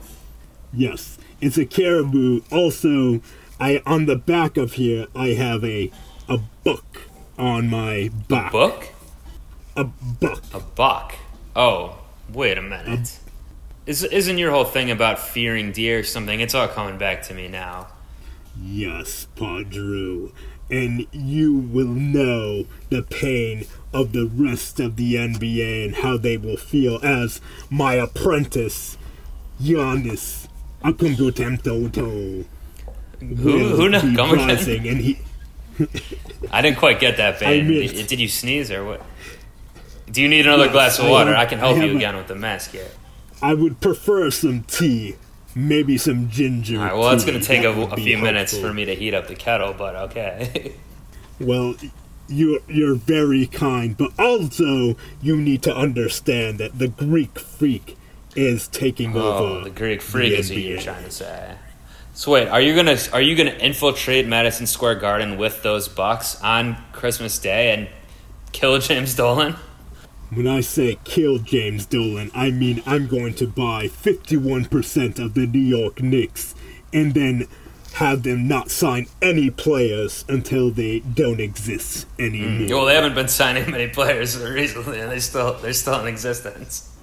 [0.74, 1.13] Yes,
[1.44, 2.40] it's a caribou.
[2.50, 3.20] Also,
[3.60, 5.90] I on the back of here I have a
[6.26, 7.02] a buck
[7.36, 8.50] on my back.
[8.50, 8.88] Book?
[9.76, 10.42] A buck.
[10.54, 11.14] A buck.
[11.54, 11.98] Oh,
[12.32, 13.18] wait a minute.
[13.86, 16.40] Is, isn't your whole thing about fearing deer or something?
[16.40, 17.88] It's all coming back to me now.
[18.58, 20.30] Yes, Padre.
[20.70, 26.38] And you will know the pain of the rest of the NBA and how they
[26.38, 28.96] will feel as my apprentice,
[29.60, 30.43] Giannis
[30.84, 32.44] Antetokounmpo,
[33.20, 34.02] Who, will who knows?
[34.02, 34.48] be Come again?
[34.48, 35.18] rising, and he
[36.52, 37.66] I didn't quite get that, I Bane.
[37.66, 39.02] Did, did you sneeze or what?
[40.10, 41.30] Do you need another Yes, glass of I water?
[41.34, 42.88] have- I can help I you a- again with the mask here.
[43.42, 45.16] I would prefer some tea,
[45.54, 46.78] maybe some ginger.
[46.78, 47.30] All right, well, it's tea.
[47.30, 48.70] going to take That a, a few minutes helpful.
[48.70, 50.74] for me to heat up the kettle, but okay.
[51.40, 51.74] Well,
[52.28, 57.96] you're you're very kind, but also you need to understand that the Greek freak
[58.36, 59.64] is taking oh, over.
[59.64, 61.56] the Greek freak the is what you're trying to say.
[62.14, 66.40] So wait, are you gonna are you gonna infiltrate Madison Square Garden with those Bucks
[66.42, 67.88] on Christmas Day and
[68.52, 69.56] kill James Dolan?
[70.30, 75.46] When I say kill James Dolan, I mean I'm going to buy 51% of the
[75.46, 76.54] New York Knicks
[76.92, 77.48] and then
[77.94, 82.22] have them not sign any players until they don't exist hmm.
[82.22, 82.78] anymore.
[82.78, 86.93] Well, they haven't been signing many players recently, and they still they're still in existence.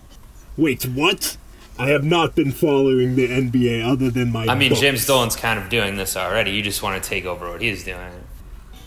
[0.57, 1.37] Wait, what?
[1.79, 4.45] I have not been following the NBA other than my.
[4.45, 4.75] I mean.
[4.75, 6.51] James Dolan's kind of doing this already.
[6.51, 8.11] You just want to take over what he's doing.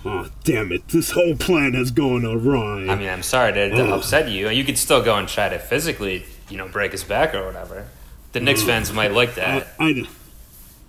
[0.04, 0.86] Oh, damn it!
[0.88, 2.86] This whole plan has gone awry.
[2.88, 4.50] I mean, I'm sorry to, to upset you.
[4.50, 7.86] You could still go and try to physically, you know, break his back or whatever.
[8.32, 9.68] The Knicks fans might like that.
[9.80, 10.08] I, I-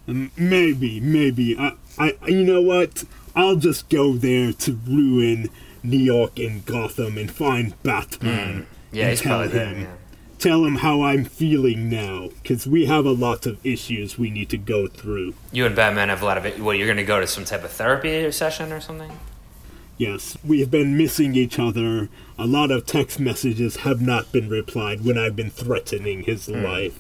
[0.07, 1.57] um, maybe, maybe.
[1.57, 3.05] I, I, you know what?
[3.35, 5.49] I'll just go there to ruin
[5.81, 8.63] New York and Gotham and find Batman.
[8.63, 8.95] Hmm.
[8.95, 9.73] Yeah, he's probably there.
[9.79, 9.87] Yeah.
[10.39, 14.49] Tell him how I'm feeling now, because we have a lot of issues we need
[14.49, 15.33] to go through.
[15.51, 16.59] You and Batman have a lot of it.
[16.59, 19.17] What, you're going to go to some type of therapy session or something?
[19.97, 22.09] Yes, we've been missing each other.
[22.37, 26.63] A lot of text messages have not been replied when I've been threatening his hmm.
[26.63, 26.99] life.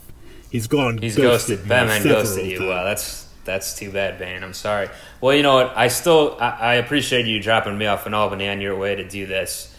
[0.49, 0.99] He's gone.
[0.99, 1.69] He's ghosted ghosted.
[1.69, 2.59] Batman ghosted you.
[2.59, 2.69] times.
[2.69, 4.43] Wow, that's That's too bad, Bane.
[4.43, 4.89] I'm sorry.
[5.21, 5.73] Well, you know what?
[5.77, 9.07] I still I, I appreciate you dropping me off in Albany on your way to
[9.07, 9.74] do this.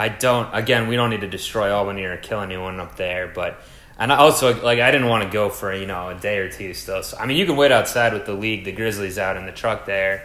[0.00, 0.48] I don't.
[0.54, 3.60] Again, we don't need to destroy Albany or kill anyone up there, but
[3.98, 6.50] and I also like I didn't want to go for you know a day or
[6.50, 7.02] two still.
[7.02, 9.52] So I mean, you can wait outside with the league, the Grizzlies out in the
[9.52, 10.24] truck there.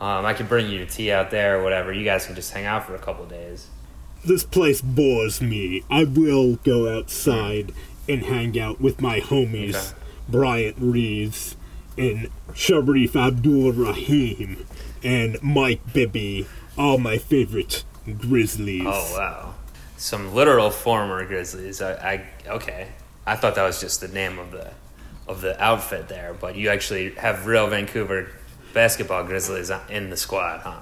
[0.00, 1.92] Um, I can bring you your tea out there or whatever.
[1.92, 3.66] You guys can just hang out for a couple days.
[4.24, 5.82] This place bores me.
[5.90, 7.72] I will go outside
[8.08, 9.98] and hang out with my homies, Okay.
[10.28, 11.56] Bryant Reeves
[11.98, 14.64] and Sharif Abdul Rahim
[15.02, 16.46] and Mike Bibby,
[16.78, 17.82] all my favorite
[18.12, 18.84] Grizzlies.
[18.86, 19.54] Oh wow,
[19.96, 21.80] some literal former Grizzlies.
[21.82, 22.88] I, I okay.
[23.26, 24.72] I thought that was just the name of the
[25.26, 28.28] of the outfit there, but you actually have real Vancouver
[28.72, 30.80] basketball Grizzlies in the squad, huh?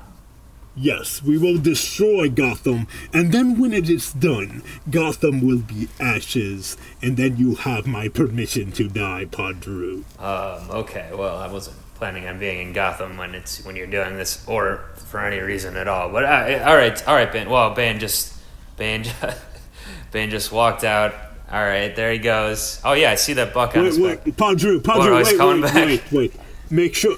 [0.76, 6.76] Yes, we will destroy Gotham, and then when it is done, Gotham will be ashes,
[7.00, 10.02] and then you have my permission to die, PodDrew.
[10.18, 14.18] Um, okay, well, I wasn't planning on being in Gotham when it's when you're doing
[14.18, 16.10] this, or for any reason at all.
[16.10, 17.48] But uh, all right, all right, Bane.
[17.48, 18.34] Well, Bane just
[18.76, 19.06] Bane
[20.12, 21.14] Bane just walked out.
[21.50, 22.78] All right, there he goes.
[22.84, 24.26] Oh yeah, I see that buck on Wait, his back.
[24.26, 25.74] wait, PodDrew, Well, PodDrew, he's wait, wait, back.
[25.86, 26.40] wait, wait.
[26.70, 27.16] Make sure,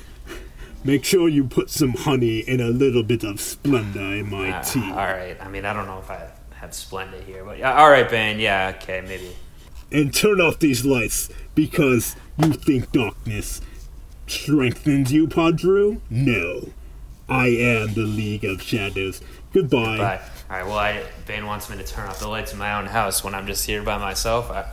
[0.85, 4.63] make sure you put some honey and a little bit of Splenda in my Uh,
[4.63, 4.89] tea.
[4.89, 5.37] all right.
[5.41, 6.29] I mean, I don't know if I
[6.61, 8.39] have Splenda here, but yeah, all right, Bane.
[8.39, 9.35] Yeah, okay, maybe.
[9.91, 13.61] And turn off these lights because you think darkness
[14.27, 16.01] strengthens you, PodDrew?
[16.11, 16.70] No.
[17.28, 19.20] I am the League of Shadows.
[19.53, 19.98] Goodbye.
[19.98, 20.20] Bye.
[20.51, 20.66] All right.
[20.66, 23.35] Well, I, Bane wants me to turn off the lights in my own house when
[23.35, 24.51] I'm just here by myself.
[24.51, 24.66] I,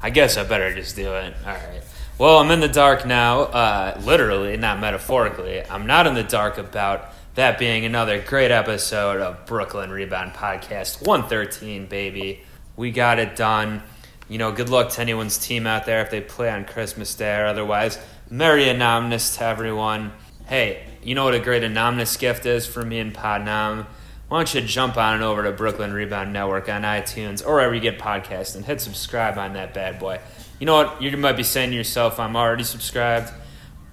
[0.00, 1.34] I guess I better just do it.
[1.44, 1.82] All right.
[2.18, 5.64] Well, I'm in the dark now, uh, literally, not metaphorically.
[5.64, 11.06] I'm not in the dark about that being another great episode of Brooklyn Rebound Podcast
[11.06, 12.42] 113, baby.
[12.76, 13.82] We got it done.
[14.28, 17.38] You know, good luck to anyone's team out there if they play on Christmas Day
[17.38, 17.98] or otherwise.
[18.30, 20.12] Merry Inam-nas to everyone.
[20.44, 23.86] Hey, you know what a great Inam-nas gift is for me and Podnam?
[24.28, 27.80] Why don't you jump on over to Brooklyn Rebound Network on iTunes or wherever you
[27.80, 30.20] get podcasts and hit subscribe on that bad boy.
[30.60, 31.00] You know what?
[31.00, 33.32] You might be saying to yourself, I'm already subscribed.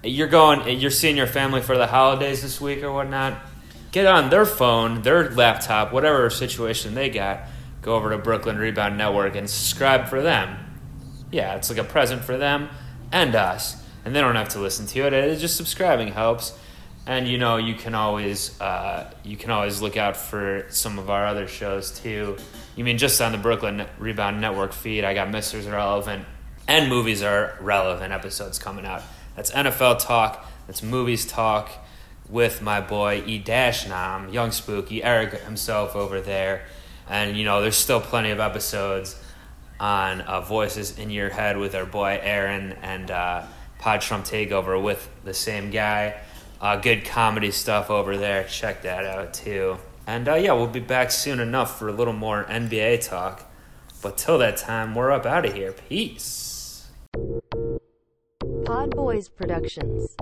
[0.04, 3.38] You're going, you're seeing your family for the holidays this week or whatnot.
[3.90, 7.40] Get on their phone, their laptop, whatever situation they got.
[7.80, 10.58] Go over to Brooklyn Rebound Network and subscribe for them.
[11.32, 12.68] Yeah, it's like a present for them
[13.10, 13.82] and us.
[14.06, 15.12] And they don't have to listen to it.
[15.12, 16.56] It just subscribing helps.
[17.08, 21.10] And you know, you can always uh, you can always look out for some of
[21.10, 22.36] our other shows too.
[22.76, 25.02] You mean just on the Brooklyn Rebound Network feed?
[25.02, 25.60] I got Mr.
[25.64, 26.24] Irrelevant
[26.68, 29.02] and Movies Are Relevant episodes coming out.
[29.34, 30.46] That's NFL talk.
[30.68, 31.68] That's movies talk
[32.28, 36.62] with my boy E Dash Nam, Young Spooky, Eric himself over there.
[37.08, 39.20] And you know, there's still plenty of episodes
[39.80, 43.42] on uh, Voices in Your Head with our boy Aaron and uh,
[43.78, 46.20] Pod Trump Takeover with the same guy.
[46.60, 48.44] Uh, good comedy stuff over there.
[48.44, 49.78] Check that out too.
[50.06, 53.50] And uh, yeah, we'll be back soon enough for a little more NBA talk.
[54.02, 55.72] But till that time, we're up out of here.
[55.72, 56.88] Peace.
[58.64, 60.16] Pod Boys Productions.